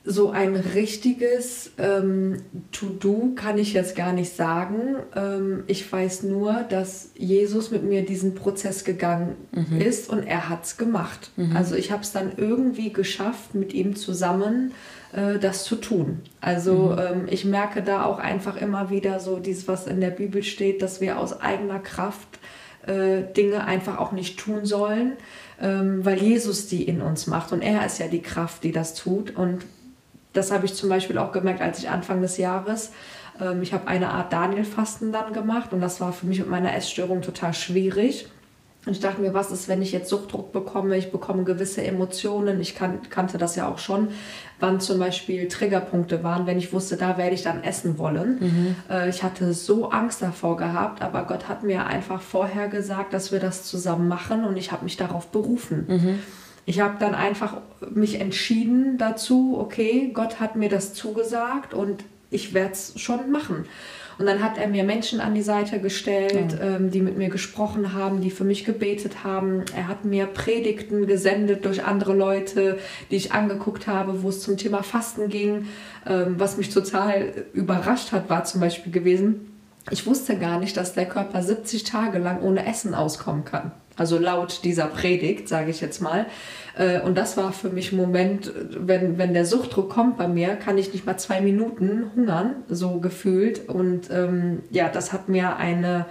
[0.09, 2.39] so ein richtiges ähm,
[2.73, 4.97] To-Do kann ich jetzt gar nicht sagen.
[5.15, 9.81] Ähm, ich weiß nur, dass Jesus mit mir diesen Prozess gegangen mhm.
[9.81, 11.31] ist und er hat es gemacht.
[11.37, 11.55] Mhm.
[11.55, 14.73] Also ich habe es dann irgendwie geschafft, mit ihm zusammen
[15.13, 16.21] äh, das zu tun.
[16.41, 16.99] Also mhm.
[16.99, 20.81] ähm, ich merke da auch einfach immer wieder so dieses, was in der Bibel steht,
[20.81, 22.39] dass wir aus eigener Kraft
[22.87, 25.13] äh, Dinge einfach auch nicht tun sollen
[25.61, 28.95] ähm, weil Jesus die in uns macht und er ist ja die Kraft, die das
[28.95, 29.35] tut.
[29.37, 29.65] Und
[30.33, 32.93] das habe ich zum Beispiel auch gemerkt, als ich Anfang des Jahres,
[33.41, 36.75] ähm, ich habe eine Art Daniel-Fasten dann gemacht und das war für mich mit meiner
[36.75, 38.29] Essstörung total schwierig.
[38.87, 40.97] Und ich dachte mir, was ist, wenn ich jetzt Suchtdruck bekomme?
[40.97, 42.59] Ich bekomme gewisse Emotionen.
[42.61, 44.09] Ich kan kannte das ja auch schon,
[44.61, 48.39] wann zum Beispiel Triggerpunkte waren, wenn ich wusste, da werde ich dann essen wollen.
[48.41, 48.77] Mhm.
[48.89, 53.31] Äh, ich hatte so Angst davor gehabt, aber Gott hat mir einfach vorher gesagt, dass
[53.31, 55.85] wir das zusammen machen und ich habe mich darauf berufen.
[55.89, 56.19] Mhm.
[56.69, 57.63] Ich habe dann einfach
[57.95, 63.65] mich entschieden dazu, okay, Gott hat mir das zugesagt und ich werde es schon machen.
[64.19, 66.77] Und dann hat er mir Menschen an die Seite gestellt, ja.
[66.77, 69.65] ähm, die mit mir gesprochen haben, die für mich gebetet haben.
[69.75, 72.79] Er hat mir Predigten gesendet durch andere Leute,
[73.11, 75.69] die ich angeguckt habe, wo es zum Thema Fasten ging.
[76.07, 79.55] Ähm, was mich total überrascht hat, war zum Beispiel gewesen,
[79.91, 83.73] ich wusste gar nicht, dass der Körper 70 Tage lang ohne Essen auskommen kann.
[83.99, 86.27] Also laut dieser Predigt, sage ich jetzt mal.
[86.77, 90.57] Äh, und das war für mich ein Moment, wenn, wenn der Suchtdruck kommt bei mir,
[90.57, 93.69] kann ich nicht mal zwei Minuten hungern, so gefühlt.
[93.69, 96.07] Und ähm, ja, das hat mir eine,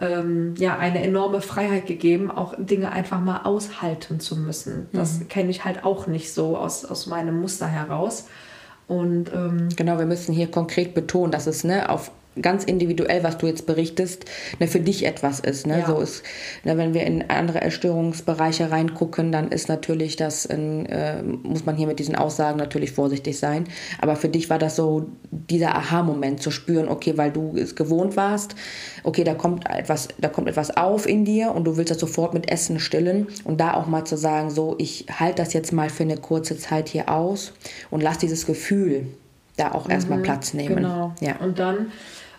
[0.00, 4.88] ähm, ja eine enorme Freiheit gegeben, auch Dinge einfach mal aushalten zu müssen.
[4.92, 5.28] Das mhm.
[5.28, 8.26] kenne ich halt auch nicht so aus, aus meinem Muster heraus.
[8.86, 13.38] Und ähm, genau, wir müssen hier konkret betonen, dass es ne, auf ganz individuell, was
[13.38, 14.24] du jetzt berichtest,
[14.58, 15.66] ne, für dich etwas ist.
[15.66, 15.80] Ne?
[15.80, 15.86] Ja.
[15.86, 16.22] So ist,
[16.64, 21.76] ne, wenn wir in andere Erstörungsbereiche reingucken, dann ist natürlich das, in, äh, muss man
[21.76, 23.64] hier mit diesen Aussagen natürlich vorsichtig sein.
[24.00, 28.16] Aber für dich war das so dieser Aha-Moment zu spüren, okay, weil du es gewohnt
[28.16, 28.54] warst,
[29.04, 32.34] okay, da kommt etwas, da kommt etwas auf in dir und du willst das sofort
[32.34, 35.90] mit Essen stillen und da auch mal zu sagen, so, ich halte das jetzt mal
[35.90, 37.52] für eine kurze Zeit hier aus
[37.90, 39.06] und lass dieses Gefühl
[39.56, 40.76] da auch erstmal mhm, Platz nehmen.
[40.76, 41.14] Genau.
[41.20, 41.36] Ja.
[41.36, 41.92] Und dann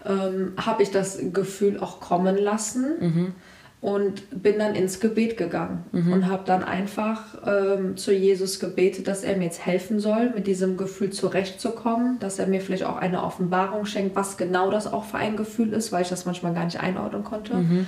[0.05, 3.33] ähm, habe ich das Gefühl auch kommen lassen mhm.
[3.81, 6.13] und bin dann ins Gebet gegangen mhm.
[6.13, 10.47] und habe dann einfach ähm, zu Jesus gebetet, dass er mir jetzt helfen soll, mit
[10.47, 15.05] diesem Gefühl zurechtzukommen, dass er mir vielleicht auch eine Offenbarung schenkt, was genau das auch
[15.05, 17.55] für ein Gefühl ist, weil ich das manchmal gar nicht einordnen konnte.
[17.55, 17.87] Mhm.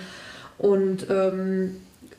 [0.58, 1.78] Und ähm,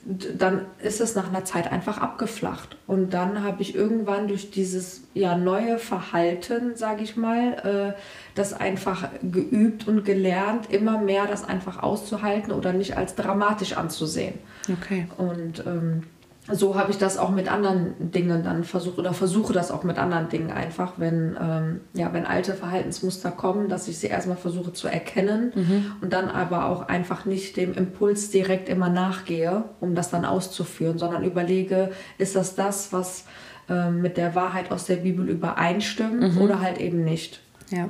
[0.08, 2.78] dann ist es nach einer Zeit einfach abgeflacht.
[2.86, 8.00] Und dann habe ich irgendwann durch dieses ja, neue Verhalten, sage ich mal, äh,
[8.34, 14.38] das einfach geübt und gelernt, immer mehr das einfach auszuhalten oder nicht als dramatisch anzusehen.
[14.80, 15.08] Okay.
[15.18, 16.04] Und ähm,
[16.50, 19.98] so habe ich das auch mit anderen Dingen dann versucht oder versuche das auch mit
[19.98, 24.72] anderen Dingen einfach, wenn, ähm, ja, wenn alte Verhaltensmuster kommen, dass ich sie erstmal versuche
[24.72, 25.92] zu erkennen mhm.
[26.00, 30.98] und dann aber auch einfach nicht dem Impuls direkt immer nachgehe, um das dann auszuführen,
[30.98, 33.24] sondern überlege, ist das das, was
[33.68, 36.40] ähm, mit der Wahrheit aus der Bibel übereinstimmt mhm.
[36.40, 37.40] oder halt eben nicht.
[37.70, 37.88] Ja.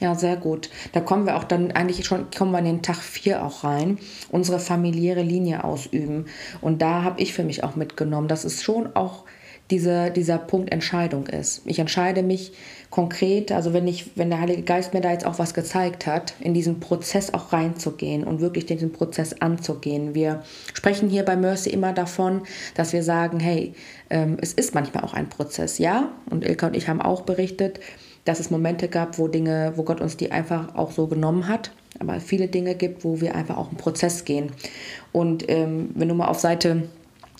[0.00, 0.70] Ja, sehr gut.
[0.92, 3.98] Da kommen wir auch dann eigentlich schon, kommen wir in den Tag 4 auch rein,
[4.30, 6.26] unsere familiäre Linie ausüben.
[6.60, 9.24] Und da habe ich für mich auch mitgenommen, dass es schon auch
[9.70, 11.62] diese, dieser Punkt Entscheidung ist.
[11.66, 12.52] Ich entscheide mich
[12.90, 16.34] konkret, also wenn ich, wenn der Heilige Geist mir da jetzt auch was gezeigt hat,
[16.40, 20.14] in diesen Prozess auch reinzugehen und wirklich diesen Prozess anzugehen.
[20.14, 22.42] Wir sprechen hier bei Mercy immer davon,
[22.74, 23.74] dass wir sagen, hey,
[24.08, 26.12] ähm, es ist manchmal auch ein Prozess, ja.
[26.30, 27.80] Und Ilka und ich haben auch berichtet,
[28.24, 31.72] dass es Momente gab, wo Dinge, wo Gott uns die einfach auch so genommen hat.
[31.98, 34.52] Aber viele Dinge gibt, wo wir einfach auch einen Prozess gehen.
[35.12, 36.88] Und ähm, wenn du mal auf Seite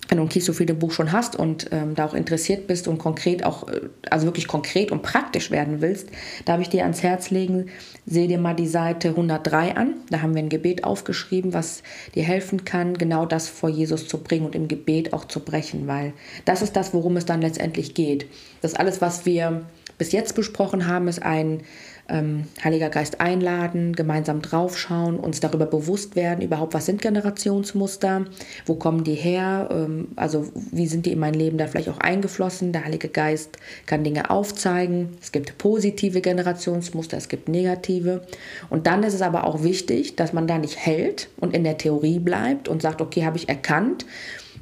[0.08, 3.68] wenn du ein Kiesophilie-Buch schon hast und ähm, da auch interessiert bist und konkret auch,
[3.68, 6.08] äh, also wirklich konkret und praktisch werden willst,
[6.46, 7.66] darf ich dir ans Herz legen,
[8.06, 9.94] seh dir mal die Seite 103 an.
[10.10, 11.82] Da haben wir ein Gebet aufgeschrieben, was
[12.14, 15.86] dir helfen kann, genau das vor Jesus zu bringen und im Gebet auch zu brechen,
[15.86, 16.14] weil
[16.46, 18.26] das ist das, worum es dann letztendlich geht.
[18.62, 19.66] Das alles, was wir
[19.98, 21.62] bis jetzt besprochen haben, ist ein
[22.08, 28.24] ähm, Heiliger Geist einladen, gemeinsam draufschauen, uns darüber bewusst werden, überhaupt was sind Generationsmuster,
[28.66, 31.98] wo kommen die her, ähm, also wie sind die in mein Leben da vielleicht auch
[31.98, 32.72] eingeflossen.
[32.72, 35.18] Der Heilige Geist kann Dinge aufzeigen.
[35.20, 38.22] Es gibt positive Generationsmuster, es gibt negative.
[38.70, 41.76] Und dann ist es aber auch wichtig, dass man da nicht hält und in der
[41.76, 44.06] Theorie bleibt und sagt, okay, habe ich erkannt.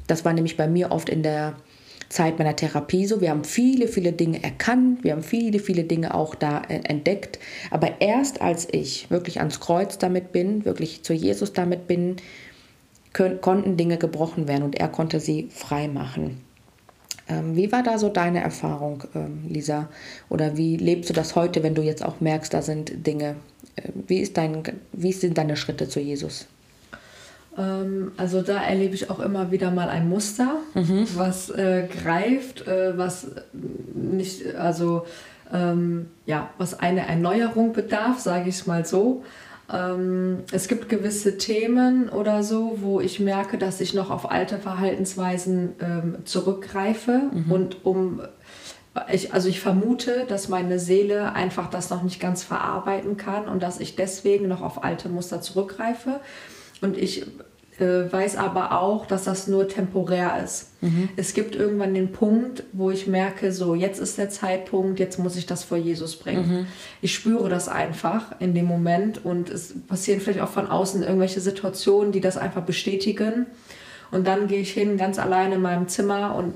[0.07, 1.55] Das war nämlich bei mir oft in der
[2.09, 3.21] Zeit meiner Therapie so.
[3.21, 7.39] Wir haben viele, viele Dinge erkannt, wir haben viele, viele Dinge auch da äh, entdeckt.
[7.71, 12.17] Aber erst als ich wirklich ans Kreuz damit bin, wirklich zu Jesus damit bin,
[13.41, 16.41] konnten Dinge gebrochen werden und er konnte sie frei machen.
[17.29, 19.89] Ähm, wie war da so deine Erfahrung, ähm, Lisa?
[20.29, 23.35] Oder wie lebst du das heute, wenn du jetzt auch merkst, da sind Dinge?
[23.75, 26.47] Äh, wie, ist dein, wie sind deine Schritte zu Jesus?
[27.57, 31.07] Ähm, also da erlebe ich auch immer wieder mal ein Muster, mhm.
[31.15, 33.27] was äh, greift, äh, was
[33.93, 35.05] nicht, also
[35.53, 39.23] ähm, ja, was eine Erneuerung bedarf, sage ich es mal so.
[39.73, 44.59] Ähm, es gibt gewisse Themen oder so, wo ich merke, dass ich noch auf alte
[44.59, 47.51] Verhaltensweisen ähm, zurückgreife mhm.
[47.51, 48.21] und um
[49.11, 53.61] ich, also ich vermute, dass meine Seele einfach das noch nicht ganz verarbeiten kann und
[53.61, 56.19] dass ich deswegen noch auf alte Muster zurückgreife.
[56.81, 57.25] Und ich
[57.79, 60.69] äh, weiß aber auch, dass das nur temporär ist.
[60.81, 61.09] Mhm.
[61.15, 65.35] Es gibt irgendwann den Punkt, wo ich merke, so jetzt ist der Zeitpunkt, jetzt muss
[65.35, 66.47] ich das vor Jesus bringen.
[66.47, 66.67] Mhm.
[67.01, 71.39] Ich spüre das einfach in dem Moment und es passieren vielleicht auch von außen irgendwelche
[71.39, 73.45] Situationen, die das einfach bestätigen.
[74.09, 76.53] Und dann gehe ich hin, ganz alleine in meinem Zimmer und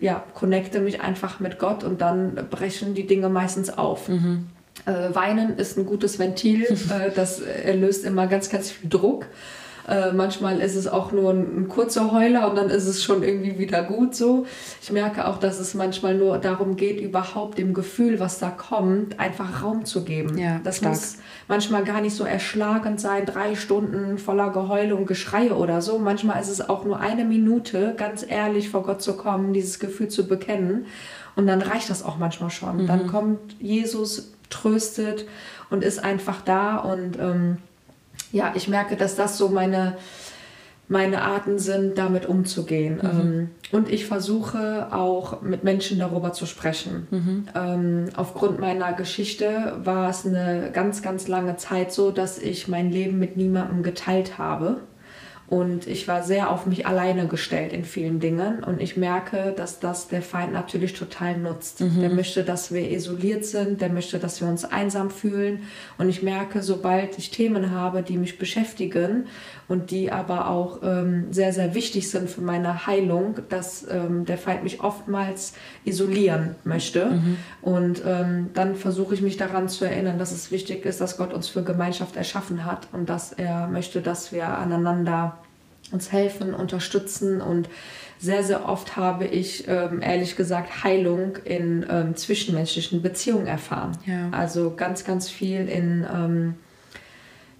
[0.00, 4.08] ja, connecte mich einfach mit Gott und dann brechen die Dinge meistens auf.
[4.08, 4.46] Mhm.
[4.86, 7.42] Äh, Weinen ist ein gutes Ventil, äh, das
[7.74, 9.26] löst immer ganz, ganz viel Druck.
[9.86, 13.22] Äh, manchmal ist es auch nur ein, ein, kurzer Heuler und dann ist es schon
[13.22, 14.46] irgendwie wieder gut so.
[14.82, 19.20] Ich merke auch, dass es manchmal nur darum geht, überhaupt dem Gefühl, was da kommt,
[19.20, 20.38] einfach Raum zu geben.
[20.38, 20.94] Ja, das stark.
[20.94, 21.16] muss
[21.48, 25.98] manchmal gar nicht so erschlagend sein, drei Stunden voller Geheule und Geschreie oder so.
[25.98, 30.08] Manchmal ist es auch nur eine Minute, ganz ehrlich vor Gott zu kommen, dieses Gefühl
[30.08, 30.86] zu bekennen.
[31.36, 32.82] Und dann reicht das auch manchmal schon.
[32.82, 32.86] Mhm.
[32.86, 35.26] Dann kommt Jesus, tröstet
[35.68, 37.58] und ist einfach da und ähm,
[38.34, 39.96] ja, ich merke, dass das so meine,
[40.88, 42.96] meine Arten sind, damit umzugehen.
[42.96, 43.20] Mhm.
[43.20, 47.06] Ähm, und ich versuche auch mit Menschen darüber zu sprechen.
[47.10, 47.48] Mhm.
[47.54, 52.90] Ähm, aufgrund meiner Geschichte war es eine ganz, ganz lange Zeit so, dass ich mein
[52.90, 54.80] Leben mit niemandem geteilt habe.
[55.46, 58.64] Und ich war sehr auf mich alleine gestellt in vielen Dingen.
[58.64, 61.82] Und ich merke, dass das der Feind natürlich total nutzt.
[61.82, 62.00] Mhm.
[62.00, 65.64] Der möchte, dass wir isoliert sind, der möchte, dass wir uns einsam fühlen.
[65.98, 69.26] Und ich merke, sobald ich Themen habe, die mich beschäftigen
[69.68, 74.38] und die aber auch ähm, sehr, sehr wichtig sind für meine Heilung, dass ähm, der
[74.38, 77.06] Feind mich oftmals isolieren möchte.
[77.06, 77.36] Mhm.
[77.62, 81.32] Und ähm, dann versuche ich mich daran zu erinnern, dass es wichtig ist, dass Gott
[81.32, 85.38] uns für Gemeinschaft erschaffen hat und dass er möchte, dass wir aneinander
[85.92, 87.68] uns helfen, unterstützen und
[88.18, 93.92] sehr, sehr oft habe ich ähm, ehrlich gesagt Heilung in ähm, zwischenmenschlichen Beziehungen erfahren.
[94.06, 94.30] Ja.
[94.30, 96.54] Also ganz, ganz viel in, ähm,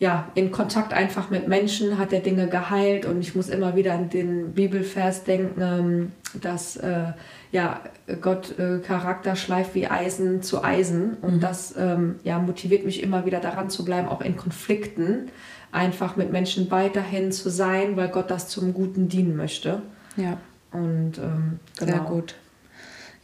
[0.04, 3.94] ja, in Kontakt einfach mit Menschen hat er Dinge geheilt und ich muss immer wieder
[3.94, 6.12] an den Bibelvers denken, ähm,
[6.42, 7.14] dass äh,
[7.52, 7.80] ja,
[8.20, 11.40] Gott äh, Charakter schleift wie Eisen zu Eisen und mhm.
[11.40, 15.30] das ähm, ja, motiviert mich immer wieder daran zu bleiben, auch in Konflikten
[15.72, 19.80] einfach mit Menschen weiterhin zu sein, weil Gott das zum Guten dienen möchte.
[20.18, 20.36] Ja.
[20.70, 21.92] Und ähm, genau.
[21.92, 22.34] Sehr gut.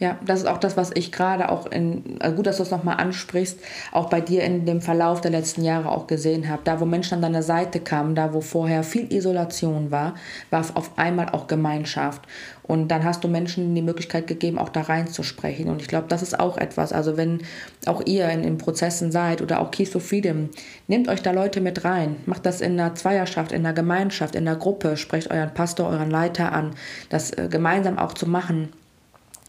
[0.01, 2.71] Ja, das ist auch das, was ich gerade auch in, also gut, dass du es
[2.71, 3.59] nochmal ansprichst,
[3.93, 6.63] auch bei dir in dem Verlauf der letzten Jahre auch gesehen habe.
[6.65, 10.15] Da, wo Menschen an deiner Seite kamen, da, wo vorher viel Isolation war,
[10.49, 12.23] war auf einmal auch Gemeinschaft.
[12.63, 15.69] Und dann hast du Menschen die Möglichkeit gegeben, auch da reinzusprechen.
[15.69, 16.95] Und ich glaube, das ist auch etwas.
[16.95, 17.43] Also wenn
[17.85, 20.49] auch ihr in, in Prozessen seid oder auch Keys to Freedom,
[20.89, 22.17] nehmt euch da Leute mit rein.
[22.25, 24.97] Macht das in einer Zweierschaft, in einer Gemeinschaft, in einer Gruppe.
[24.97, 26.71] Sprecht euren Pastor, euren Leiter an,
[27.11, 28.71] das äh, gemeinsam auch zu machen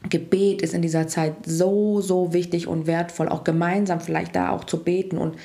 [0.09, 4.63] Gebet ist in dieser Zeit so, so wichtig und wertvoll, auch gemeinsam vielleicht da auch
[4.63, 5.35] zu beten und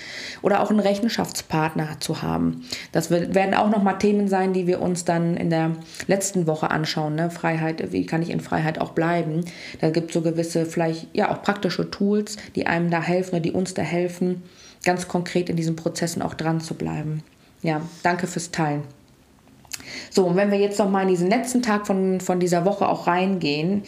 [0.40, 2.64] oder auch einen Rechenschaftspartner zu haben.
[2.92, 5.72] Das werden auch nochmal Themen sein, die wir uns dann in der
[6.06, 7.16] letzten Woche anschauen.
[7.16, 7.30] Ne?
[7.30, 9.44] Freiheit, wie kann ich in Freiheit auch bleiben?
[9.80, 13.40] Da gibt es so gewisse, vielleicht ja auch praktische Tools, die einem da helfen oder
[13.40, 14.42] die uns da helfen,
[14.84, 17.22] ganz konkret in diesen Prozessen auch dran zu bleiben.
[17.62, 18.84] Ja, danke fürs Teilen.
[20.10, 23.06] So, und wenn wir jetzt nochmal in diesen letzten Tag von, von dieser Woche auch
[23.06, 23.82] reingehen,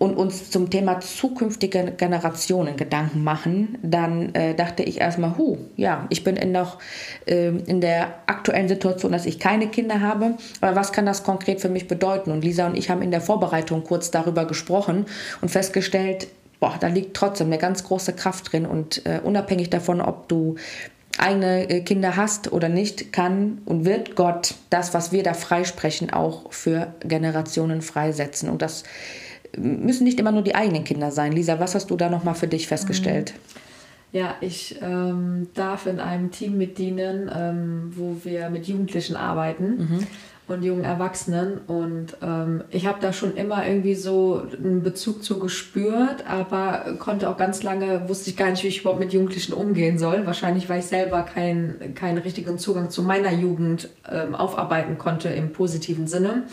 [0.00, 6.06] und uns zum Thema zukünftige Generationen Gedanken machen, dann äh, dachte ich erstmal, hu, ja,
[6.08, 6.78] ich bin in, noch,
[7.26, 11.60] äh, in der aktuellen Situation, dass ich keine Kinder habe, aber was kann das konkret
[11.60, 12.30] für mich bedeuten?
[12.30, 15.04] Und Lisa und ich haben in der Vorbereitung kurz darüber gesprochen
[15.42, 16.28] und festgestellt,
[16.60, 20.54] boah, da liegt trotzdem eine ganz große Kraft drin und äh, unabhängig davon, ob du
[21.18, 26.10] eigene äh, Kinder hast oder nicht, kann und wird Gott das, was wir da freisprechen,
[26.10, 28.48] auch für Generationen freisetzen.
[28.48, 28.84] Und das
[29.56, 31.32] müssen nicht immer nur die eigenen Kinder sein.
[31.32, 33.34] Lisa, was hast du da nochmal für dich festgestellt?
[33.34, 33.60] Mhm.
[34.12, 39.76] Ja, ich ähm, darf in einem Team mitdienen, ähm, wo wir mit Jugendlichen arbeiten.
[39.76, 40.06] Mhm
[40.50, 41.58] und jungen Erwachsenen.
[41.66, 47.28] Und ähm, ich habe da schon immer irgendwie so einen Bezug zu gespürt, aber konnte
[47.28, 50.26] auch ganz lange, wusste ich gar nicht, wie ich überhaupt mit Jugendlichen umgehen soll.
[50.26, 55.52] Wahrscheinlich, weil ich selber keinen keinen richtigen Zugang zu meiner Jugend ähm, aufarbeiten konnte im
[55.52, 56.44] positiven Sinne.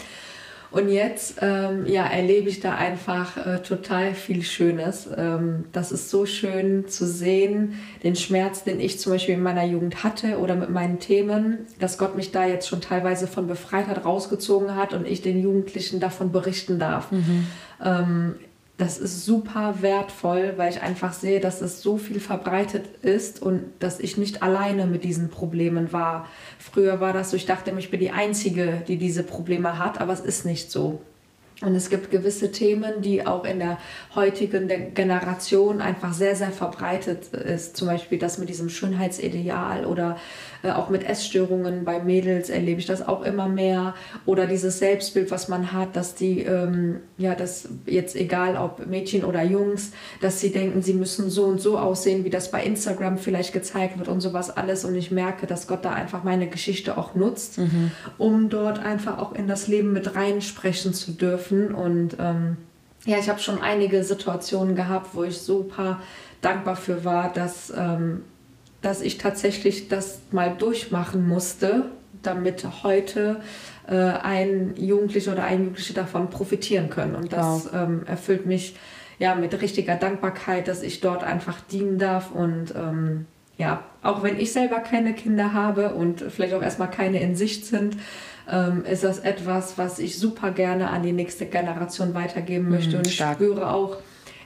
[0.70, 5.08] Und jetzt ähm, ja, erlebe ich da einfach äh, total viel Schönes.
[5.16, 9.64] Ähm, das ist so schön zu sehen, den Schmerz, den ich zum Beispiel in meiner
[9.64, 13.88] Jugend hatte oder mit meinen Themen, dass Gott mich da jetzt schon teilweise von befreit
[13.88, 17.12] hat, rausgezogen hat und ich den Jugendlichen davon berichten darf.
[17.12, 17.48] Mhm.
[17.84, 18.36] Ähm,
[18.78, 23.64] das ist super wertvoll, weil ich einfach sehe, dass es so viel verbreitet ist und
[23.80, 26.28] dass ich nicht alleine mit diesen Problemen war.
[26.60, 30.14] Früher war das so, ich dachte, ich bin die Einzige, die diese Probleme hat, aber
[30.14, 31.02] es ist nicht so.
[31.62, 33.80] Und es gibt gewisse Themen, die auch in der
[34.14, 37.76] heutigen Generation einfach sehr, sehr verbreitet ist.
[37.76, 40.18] Zum Beispiel das mit diesem Schönheitsideal oder
[40.62, 43.96] äh, auch mit Essstörungen bei Mädels erlebe ich das auch immer mehr.
[44.28, 49.26] Oder dieses Selbstbild, was man hat, dass die, ähm, ja, das jetzt egal ob Mädchen
[49.26, 53.18] oder Jungs, dass sie denken, sie müssen so und so aussehen, wie das bei Instagram
[53.18, 54.86] vielleicht gezeigt wird und sowas alles.
[54.86, 57.90] Und ich merke, dass Gott da einfach meine Geschichte auch nutzt, mhm.
[58.20, 61.74] um dort einfach auch in das Leben mit reinsprechen zu dürfen dürfen.
[61.74, 62.58] Und ähm,
[63.06, 66.02] ja, ich habe schon einige Situationen gehabt, wo ich super
[66.42, 68.24] dankbar für war, dass, ähm,
[68.82, 71.86] dass ich tatsächlich das mal durchmachen musste,
[72.22, 73.42] damit heute
[73.88, 77.16] äh, ein Jugendlicher oder ein Jugendliche davon profitieren können.
[77.16, 77.74] Und das wow.
[77.74, 78.76] ähm, erfüllt mich
[79.20, 83.26] ja mit richtiger Dankbarkeit, dass ich dort einfach dienen darf und ähm,
[83.58, 87.66] ja, auch wenn ich selber keine Kinder habe und vielleicht auch erstmal keine in Sicht
[87.66, 87.98] sind,
[88.50, 92.92] ähm, ist das etwas, was ich super gerne an die nächste Generation weitergeben möchte.
[92.92, 93.98] Mhm, und ich spüre auch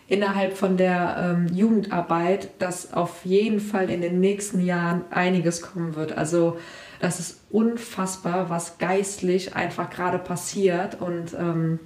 [0.08, 5.96] innerhalb von der ähm, Jugendarbeit, dass auf jeden Fall in den nächsten Jahren einiges kommen
[5.96, 6.18] wird.
[6.18, 6.58] Also
[7.00, 11.80] das ist unfassbar, was geistlich einfach gerade passiert und ähm,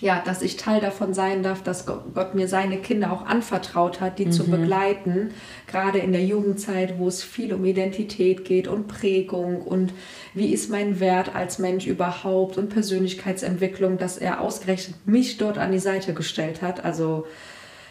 [0.00, 4.18] ja, dass ich Teil davon sein darf, dass Gott mir seine Kinder auch anvertraut hat,
[4.18, 4.32] die mhm.
[4.32, 5.30] zu begleiten,
[5.66, 9.92] gerade in der Jugendzeit, wo es viel um Identität geht und Prägung und
[10.34, 15.72] wie ist mein Wert als Mensch überhaupt und Persönlichkeitsentwicklung, dass er ausgerechnet mich dort an
[15.72, 16.84] die Seite gestellt hat.
[16.84, 17.26] Also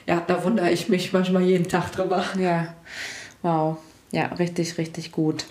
[0.05, 2.23] ja, da wundere ich mich manchmal jeden Tag drüber.
[2.39, 2.75] Ja,
[3.41, 3.77] wow.
[4.11, 5.45] Ja, richtig, richtig gut.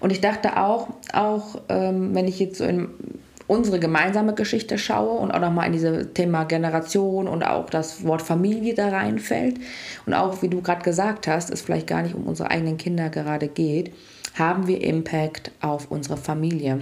[0.00, 2.90] Und ich dachte auch, auch ähm, wenn ich jetzt so in
[3.46, 8.22] unsere gemeinsame Geschichte schaue und auch nochmal in dieses Thema Generation und auch das Wort
[8.22, 9.56] Familie da reinfällt
[10.06, 13.10] und auch, wie du gerade gesagt hast, es vielleicht gar nicht um unsere eigenen Kinder
[13.10, 13.92] gerade geht,
[14.34, 16.80] haben wir Impact auf unsere Familie.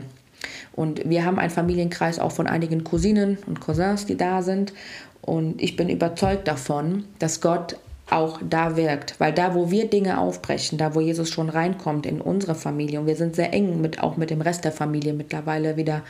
[0.72, 4.72] Und wir haben einen Familienkreis auch von einigen Cousinen und Cousins, die da sind.
[5.20, 7.76] Und ich bin überzeugt davon, dass Gott
[8.12, 9.18] auch da wirkt.
[9.18, 13.06] Weil da, wo wir Dinge aufbrechen, da, wo Jesus schon reinkommt in unsere Familie, und
[13.06, 16.02] wir sind sehr eng mit, auch mit dem Rest der Familie mittlerweile wieder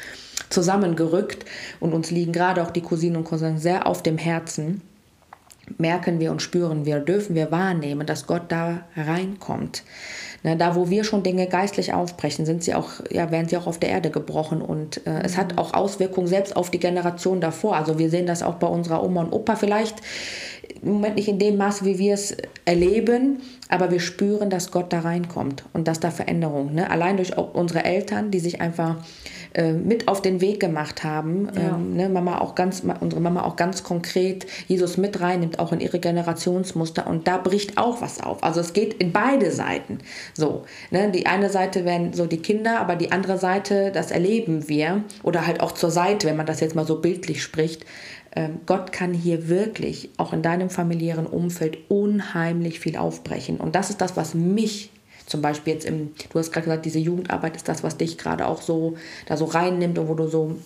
[0.50, 1.44] zusammengerückt
[1.80, 4.82] und uns liegen gerade auch die Cousinen und Cousins sehr auf dem Herzen,
[5.78, 9.84] merken wir und spüren wir, dürfen wir wahrnehmen, dass Gott da reinkommt.
[10.42, 13.78] Da, wo wir schon Dinge geistlich aufbrechen, sind sie auch, ja, werden sie auch auf
[13.78, 14.61] der Erde gebrochen.
[14.61, 17.76] Und äh, es hat auch Auswirkungen selbst auf die Generation davor.
[17.76, 19.94] Also wir sehen das auch bei unserer Oma und Opa vielleicht
[20.83, 24.93] im Moment nicht in dem Maße, wie wir es erleben, aber wir spüren, dass Gott
[24.93, 26.91] da reinkommt und dass da Veränderung, ne?
[26.91, 28.97] allein durch unsere Eltern, die sich einfach
[29.55, 31.75] äh, mit auf den Weg gemacht haben, ja.
[31.75, 32.09] ähm, ne?
[32.09, 37.07] Mama auch ganz, unsere Mama auch ganz konkret Jesus mit reinnimmt, auch in ihre Generationsmuster
[37.07, 38.43] und da bricht auch was auf.
[38.43, 39.99] Also es geht in beide Seiten
[40.33, 40.64] so.
[40.91, 41.11] Ne?
[41.11, 45.47] Die eine Seite werden so die Kinder, aber die andere Seite, das erleben wir oder
[45.47, 47.85] halt auch zur Seite, wenn man das jetzt mal so bildlich spricht,
[48.66, 53.59] Gott kann hier wirklich auch in deinem familiären Umfeld unheimlich viel aufbrechen.
[53.59, 54.91] Und das ist das, was mich
[55.26, 58.47] zum Beispiel jetzt im, du hast gerade gesagt, diese Jugendarbeit ist das, was dich gerade
[58.47, 60.57] auch so da so reinnimmt und wo du so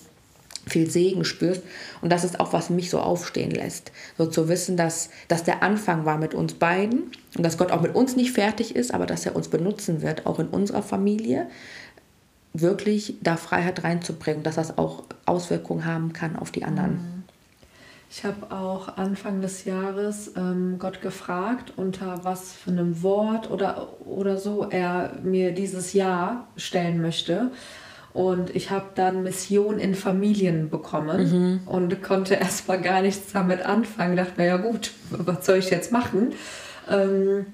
[0.66, 1.62] viel Segen spürst.
[2.02, 3.92] Und das ist auch, was mich so aufstehen lässt.
[4.18, 7.82] So zu wissen, dass das der Anfang war mit uns beiden und dass Gott auch
[7.82, 11.46] mit uns nicht fertig ist, aber dass er uns benutzen wird, auch in unserer Familie,
[12.52, 16.92] wirklich da Freiheit reinzubringen, dass das auch Auswirkungen haben kann auf die anderen.
[16.92, 17.15] Mhm.
[18.08, 23.88] Ich habe auch Anfang des Jahres ähm, Gott gefragt, unter was für einem Wort oder,
[24.06, 27.50] oder so er mir dieses Jahr stellen möchte.
[28.12, 31.60] Und ich habe dann Mission in Familien bekommen mhm.
[31.66, 34.16] und konnte erstmal gar nichts damit anfangen.
[34.16, 36.32] Dachte mir, ja gut, was soll ich jetzt machen?
[36.88, 37.46] Ähm,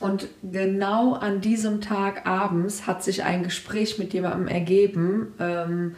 [0.00, 5.94] und genau an diesem Tag abends hat sich ein Gespräch mit jemandem ergeben, ähm,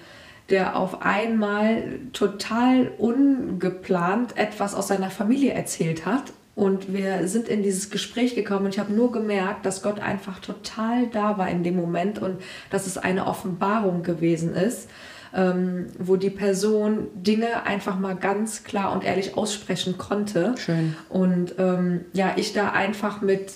[0.51, 6.33] der auf einmal total ungeplant etwas aus seiner Familie erzählt hat.
[6.55, 10.39] Und wir sind in dieses Gespräch gekommen und ich habe nur gemerkt, dass Gott einfach
[10.39, 12.41] total da war in dem Moment und
[12.71, 14.89] dass es eine Offenbarung gewesen ist,
[15.35, 20.55] ähm, wo die Person Dinge einfach mal ganz klar und ehrlich aussprechen konnte.
[20.57, 20.97] Schön.
[21.11, 23.53] Und ähm, ja, ich da einfach mit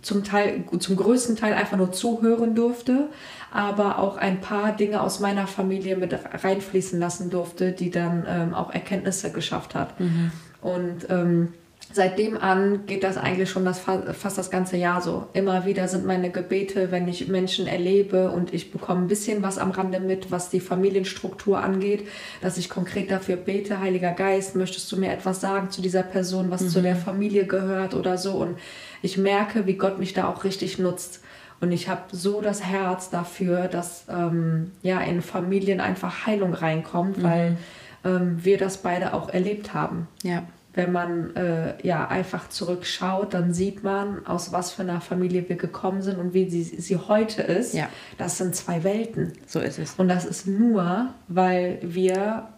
[0.00, 3.08] zum Teil, zum größten Teil einfach nur zuhören durfte
[3.50, 8.54] aber auch ein paar Dinge aus meiner Familie mit reinfließen lassen durfte, die dann ähm,
[8.54, 9.98] auch Erkenntnisse geschafft hat.
[9.98, 10.32] Mhm.
[10.60, 11.48] Und ähm,
[11.92, 15.28] seitdem an geht das eigentlich schon das, fast das ganze Jahr so.
[15.32, 19.58] Immer wieder sind meine Gebete, wenn ich Menschen erlebe und ich bekomme ein bisschen was
[19.58, 22.06] am Rande mit, was die Familienstruktur angeht,
[22.42, 26.50] dass ich konkret dafür bete, Heiliger Geist, möchtest du mir etwas sagen zu dieser Person,
[26.50, 26.68] was mhm.
[26.68, 28.32] zu der Familie gehört oder so.
[28.32, 28.58] Und
[29.00, 31.22] ich merke, wie Gott mich da auch richtig nutzt.
[31.60, 37.18] Und ich habe so das Herz dafür, dass ähm, ja in Familien einfach Heilung reinkommt,
[37.18, 37.22] mhm.
[37.22, 37.56] weil
[38.04, 40.06] ähm, wir das beide auch erlebt haben.
[40.22, 40.44] Ja.
[40.74, 45.56] Wenn man äh, ja einfach zurückschaut, dann sieht man, aus was für einer Familie wir
[45.56, 47.74] gekommen sind und wie sie, sie heute ist.
[47.74, 47.88] Ja.
[48.16, 49.32] Das sind zwei Welten.
[49.46, 49.94] So ist es.
[49.96, 52.50] Und das ist nur, weil wir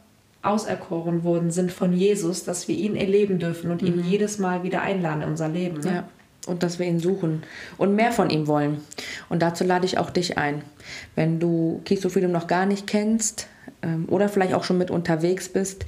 [0.43, 3.89] auserkoren worden sind von Jesus, dass wir ihn erleben dürfen und mhm.
[3.89, 5.81] ihn jedes Mal wieder einladen in unser Leben.
[5.81, 5.95] Ne?
[5.95, 6.05] Ja
[6.47, 7.43] und dass wir ihn suchen
[7.79, 8.81] und mehr von ihm wollen.
[9.29, 10.63] Und dazu lade ich auch dich ein.
[11.15, 13.47] Wenn du Kiso Freedom noch gar nicht kennst
[13.83, 15.85] ähm, oder vielleicht auch schon mit unterwegs bist,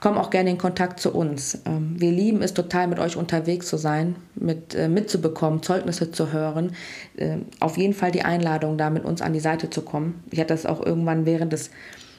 [0.00, 1.60] komm auch gerne in Kontakt zu uns.
[1.64, 6.30] Ähm, wir lieben es total, mit euch unterwegs zu sein, mit, äh, mitzubekommen, Zeugnisse zu
[6.32, 6.74] hören.
[7.16, 10.22] Äh, auf jeden Fall die Einladung, da mit uns an die Seite zu kommen.
[10.30, 11.70] Ich hatte das auch irgendwann während des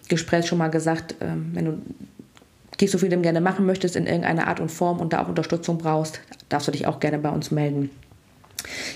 [0.10, 1.82] Gesprächs schon mal gesagt, äh, wenn du
[2.78, 5.78] Keys of Freedom gerne machen möchtest in irgendeiner Art und Form und da auch Unterstützung
[5.78, 7.90] brauchst, darfst du dich auch gerne bei uns melden.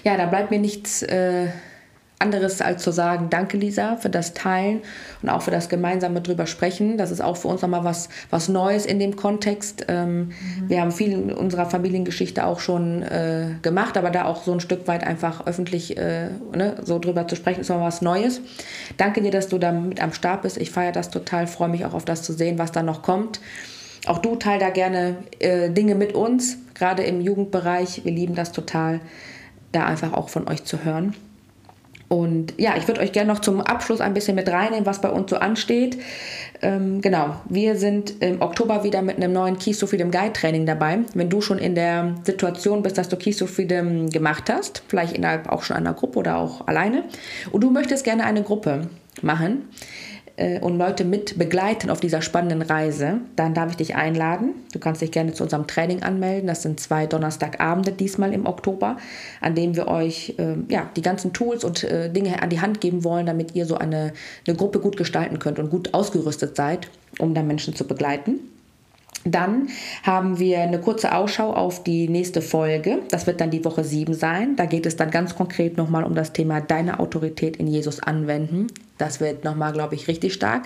[0.04, 1.48] Ja, da bleibt mir nichts äh,
[2.20, 4.82] anderes als zu sagen, danke Lisa für das Teilen
[5.22, 6.98] und auch für das gemeinsame drüber sprechen.
[6.98, 9.86] Das ist auch für uns nochmal was, was Neues in dem Kontext.
[9.88, 10.34] Ähm, mhm.
[10.68, 14.60] Wir haben viel in unserer Familiengeschichte auch schon äh, gemacht, aber da auch so ein
[14.60, 18.42] Stück weit einfach öffentlich äh, ne, so drüber zu sprechen, ist nochmal was Neues.
[18.98, 20.58] Danke dir, dass du da mit am Start bist.
[20.58, 23.40] Ich feiere das total, freue mich auch auf das zu sehen, was da noch kommt.
[24.08, 28.04] Auch du teil da gerne äh, Dinge mit uns, gerade im Jugendbereich.
[28.04, 29.00] Wir lieben das total,
[29.72, 31.16] da einfach auch von euch zu hören.
[32.10, 35.10] Und ja, ich würde euch gerne noch zum Abschluss ein bisschen mit reinnehmen, was bei
[35.10, 36.00] uns so ansteht.
[36.62, 40.66] Ähm, genau, wir sind im Oktober wieder mit einem neuen Keys to Freedom Guide Training
[40.66, 41.00] dabei.
[41.14, 45.16] Wenn du schon in der Situation bist, dass du Keys to Freedom gemacht hast, vielleicht
[45.16, 47.04] innerhalb auch schon einer Gruppe oder auch alleine,
[47.52, 48.90] und du möchtest gerne eine Gruppe
[49.22, 49.70] machen,
[50.40, 54.54] äh, und Leute mit begleiten auf dieser spannenden Reise, dann darf ich dich einladen.
[54.72, 56.48] Du kannst dich gerne zu unserem Training anmelden.
[56.48, 58.98] Das sind zwei Donnerstagabende diesmal im Oktober,
[59.42, 62.82] an denen wir euch äh, ja, die ganzen Tools und äh, Dinge an die Hand
[62.82, 64.14] geben wollen, damit ihr so eine,
[64.48, 68.40] eine Gruppe gut gestalten könnt und gut ausgerüstet seid, um da Menschen zu begleiten.
[69.26, 69.68] Dann
[70.04, 73.00] haben wir eine kurze Ausschau auf die nächste Folge.
[73.10, 74.56] Das wird dann die Woche 7 sein.
[74.56, 78.68] Da geht es dann ganz konkret nochmal um das Thema deine Autorität in Jesus anwenden.
[78.98, 80.64] Das wird nochmal, glaube ich, richtig stark.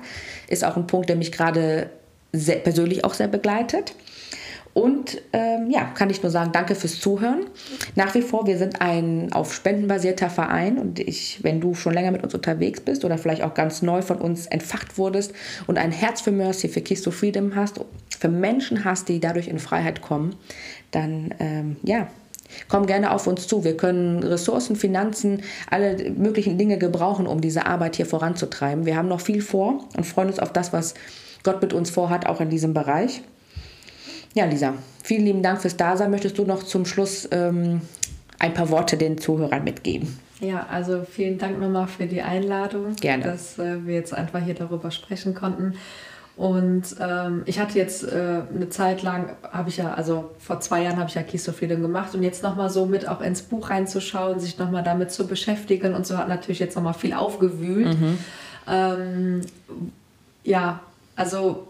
[0.47, 1.89] Ist auch ein Punkt, der mich gerade
[2.63, 3.95] persönlich auch sehr begleitet.
[4.73, 7.45] Und ähm, ja, kann ich nur sagen, danke fürs Zuhören.
[7.95, 11.93] Nach wie vor, wir sind ein auf Spenden basierter Verein und ich, wenn du schon
[11.93, 15.33] länger mit uns unterwegs bist oder vielleicht auch ganz neu von uns entfacht wurdest
[15.67, 17.79] und ein Herz für Mercy, für Keys to Freedom hast,
[18.17, 20.35] für Menschen hast, die dadurch in Freiheit kommen,
[20.89, 22.07] dann ähm, ja,
[22.67, 23.63] komm gerne auf uns zu.
[23.63, 28.87] Wir können Ressourcen, Finanzen, alle möglichen Dinge gebrauchen, um diese Arbeit hier voranzutreiben.
[28.87, 30.95] Wir haben noch viel vor und freuen uns auf das, was
[31.43, 33.21] Gott mit uns vorhat, auch in diesem Bereich.
[34.33, 34.73] Ja, Lisa,
[35.03, 36.09] vielen lieben Dank fürs Dasein.
[36.09, 37.81] Möchtest du noch zum Schluss ähm,
[38.39, 40.17] ein paar Worte den Zuhörern mitgeben?
[40.39, 43.23] Ja, also vielen Dank nochmal für die Einladung, Gerne.
[43.23, 45.75] dass äh, wir jetzt einfach hier darüber sprechen konnten.
[46.35, 50.81] Und ähm, ich hatte jetzt äh, eine Zeit lang, habe ich ja, also vor zwei
[50.81, 51.21] Jahren habe ich ja
[51.53, 55.27] Freedom gemacht und jetzt nochmal so mit auch ins Buch reinzuschauen, sich nochmal damit zu
[55.27, 57.99] beschäftigen und so hat natürlich jetzt nochmal viel aufgewühlt.
[57.99, 58.17] Mhm.
[58.67, 59.41] Ähm,
[60.43, 60.79] ja,
[61.15, 61.67] also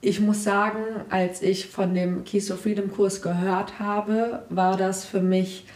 [0.00, 0.78] ich muss sagen,
[1.10, 5.66] als ich von dem Keys to Freedom Kurs gehört habe, war das für mich,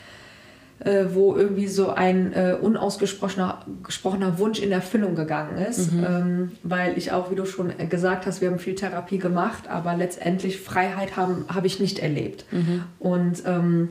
[0.78, 5.92] äh, wo irgendwie so ein äh, unausgesprochener gesprochener Wunsch in Erfüllung gegangen ist.
[5.92, 6.04] Mhm.
[6.04, 9.96] Ähm, weil ich auch, wie du schon gesagt hast, wir haben viel Therapie gemacht, aber
[9.96, 12.44] letztendlich Freiheit habe hab ich nicht erlebt.
[12.52, 12.84] Mhm.
[13.00, 13.88] Und ähm,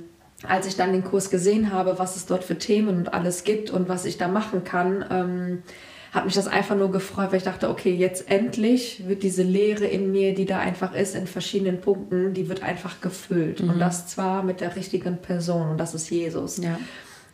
[0.47, 3.69] als ich dann den Kurs gesehen habe, was es dort für Themen und alles gibt
[3.69, 5.63] und was ich da machen kann, ähm,
[6.11, 9.85] hat mich das einfach nur gefreut, weil ich dachte, okay, jetzt endlich wird diese Leere
[9.85, 13.61] in mir, die da einfach ist, in verschiedenen Punkten, die wird einfach gefüllt.
[13.61, 13.69] Mhm.
[13.69, 16.57] Und das zwar mit der richtigen Person und das ist Jesus.
[16.57, 16.77] Ja.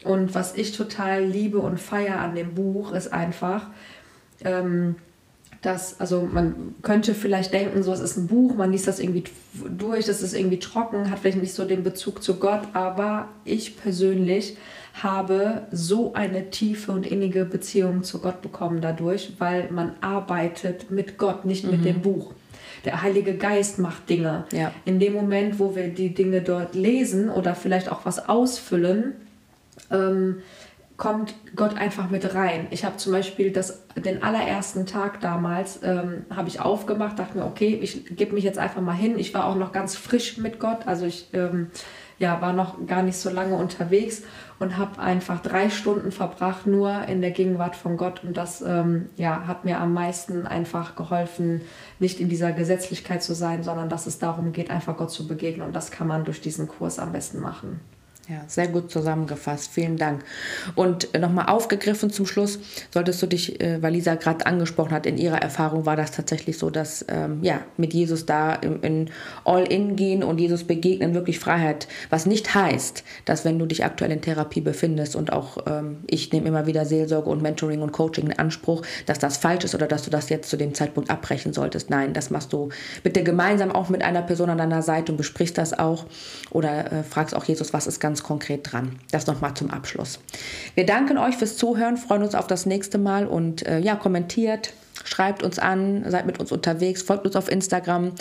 [0.03, 3.65] Und was ich total liebe und feiere an dem Buch ist einfach,
[4.45, 4.95] ähm,
[5.63, 9.23] dass, also man könnte vielleicht denken, so es ist ein Buch, man liest das irgendwie
[9.75, 13.75] durch, das ist irgendwie trocken, hat vielleicht nicht so den Bezug zu Gott, aber ich
[13.75, 14.55] persönlich
[15.03, 21.17] habe so eine tiefe und innige Beziehung zu Gott bekommen dadurch, weil man arbeitet mit
[21.17, 21.71] Gott, nicht mhm.
[21.71, 22.33] mit dem Buch.
[22.85, 24.45] Der Heilige Geist macht Dinge.
[24.51, 24.71] Ja.
[24.85, 29.13] In dem Moment, wo wir die Dinge dort lesen oder vielleicht auch was ausfüllen,
[29.91, 30.37] ähm,
[30.95, 32.67] kommt Gott einfach mit rein.
[32.71, 37.45] Ich habe zum Beispiel das, den allerersten Tag damals, ähm, habe ich aufgemacht, dachte mir,
[37.45, 39.19] okay, ich gebe mich jetzt einfach mal hin.
[39.19, 41.67] Ich war auch noch ganz frisch mit Gott, also ich ähm,
[42.19, 44.23] ja, war noch gar nicht so lange unterwegs
[44.59, 48.23] und habe einfach drei Stunden verbracht, nur in der Gegenwart von Gott.
[48.23, 51.61] Und das ähm, ja, hat mir am meisten einfach geholfen,
[51.99, 55.67] nicht in dieser Gesetzlichkeit zu sein, sondern dass es darum geht, einfach Gott zu begegnen.
[55.67, 57.79] Und das kann man durch diesen Kurs am besten machen.
[58.29, 59.71] Ja, sehr gut zusammengefasst.
[59.71, 60.25] Vielen Dank.
[60.75, 62.59] Und nochmal aufgegriffen zum Schluss,
[62.93, 66.57] solltest du dich, äh, weil Lisa gerade angesprochen hat, in ihrer Erfahrung war das tatsächlich
[66.57, 69.09] so, dass ähm, ja, mit Jesus da in, in
[69.45, 74.11] All-In gehen und Jesus begegnen wirklich Freiheit, was nicht heißt, dass wenn du dich aktuell
[74.11, 78.25] in Therapie befindest und auch ähm, ich nehme immer wieder Seelsorge und Mentoring und Coaching
[78.25, 81.53] in Anspruch, dass das falsch ist oder dass du das jetzt zu dem Zeitpunkt abbrechen
[81.53, 81.89] solltest.
[81.89, 82.69] Nein, das machst du
[83.03, 86.05] bitte gemeinsam auch mit einer Person an deiner Seite und besprichst das auch
[86.51, 88.97] oder äh, fragst auch Jesus, was ist ganz ganz konkret dran.
[89.11, 90.19] Das nochmal zum Abschluss.
[90.73, 94.73] Wir danken euch fürs Zuhören, freuen uns auf das nächste Mal und äh, ja, kommentiert,
[95.03, 98.13] schreibt uns an, seid mit uns unterwegs, folgt uns auf Instagram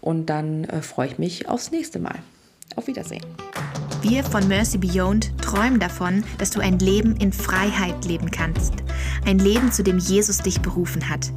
[0.00, 2.14] und dann äh, freue ich mich aufs nächste Mal.
[2.76, 3.22] Auf Wiedersehen.
[4.00, 8.72] Wir von Mercy Beyond träumen davon, dass du ein Leben in Freiheit leben kannst.
[9.26, 11.30] Ein Leben, zu dem Jesus dich berufen hat.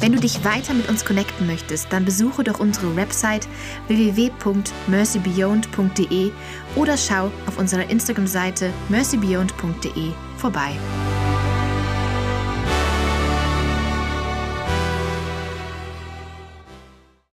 [0.00, 3.46] Wenn du dich weiter mit uns connecten möchtest, dann besuche doch unsere Website
[3.86, 6.32] www.mercybeyond.de
[6.76, 10.76] oder schau auf unserer Instagram-Seite mercybeyond.de vorbei.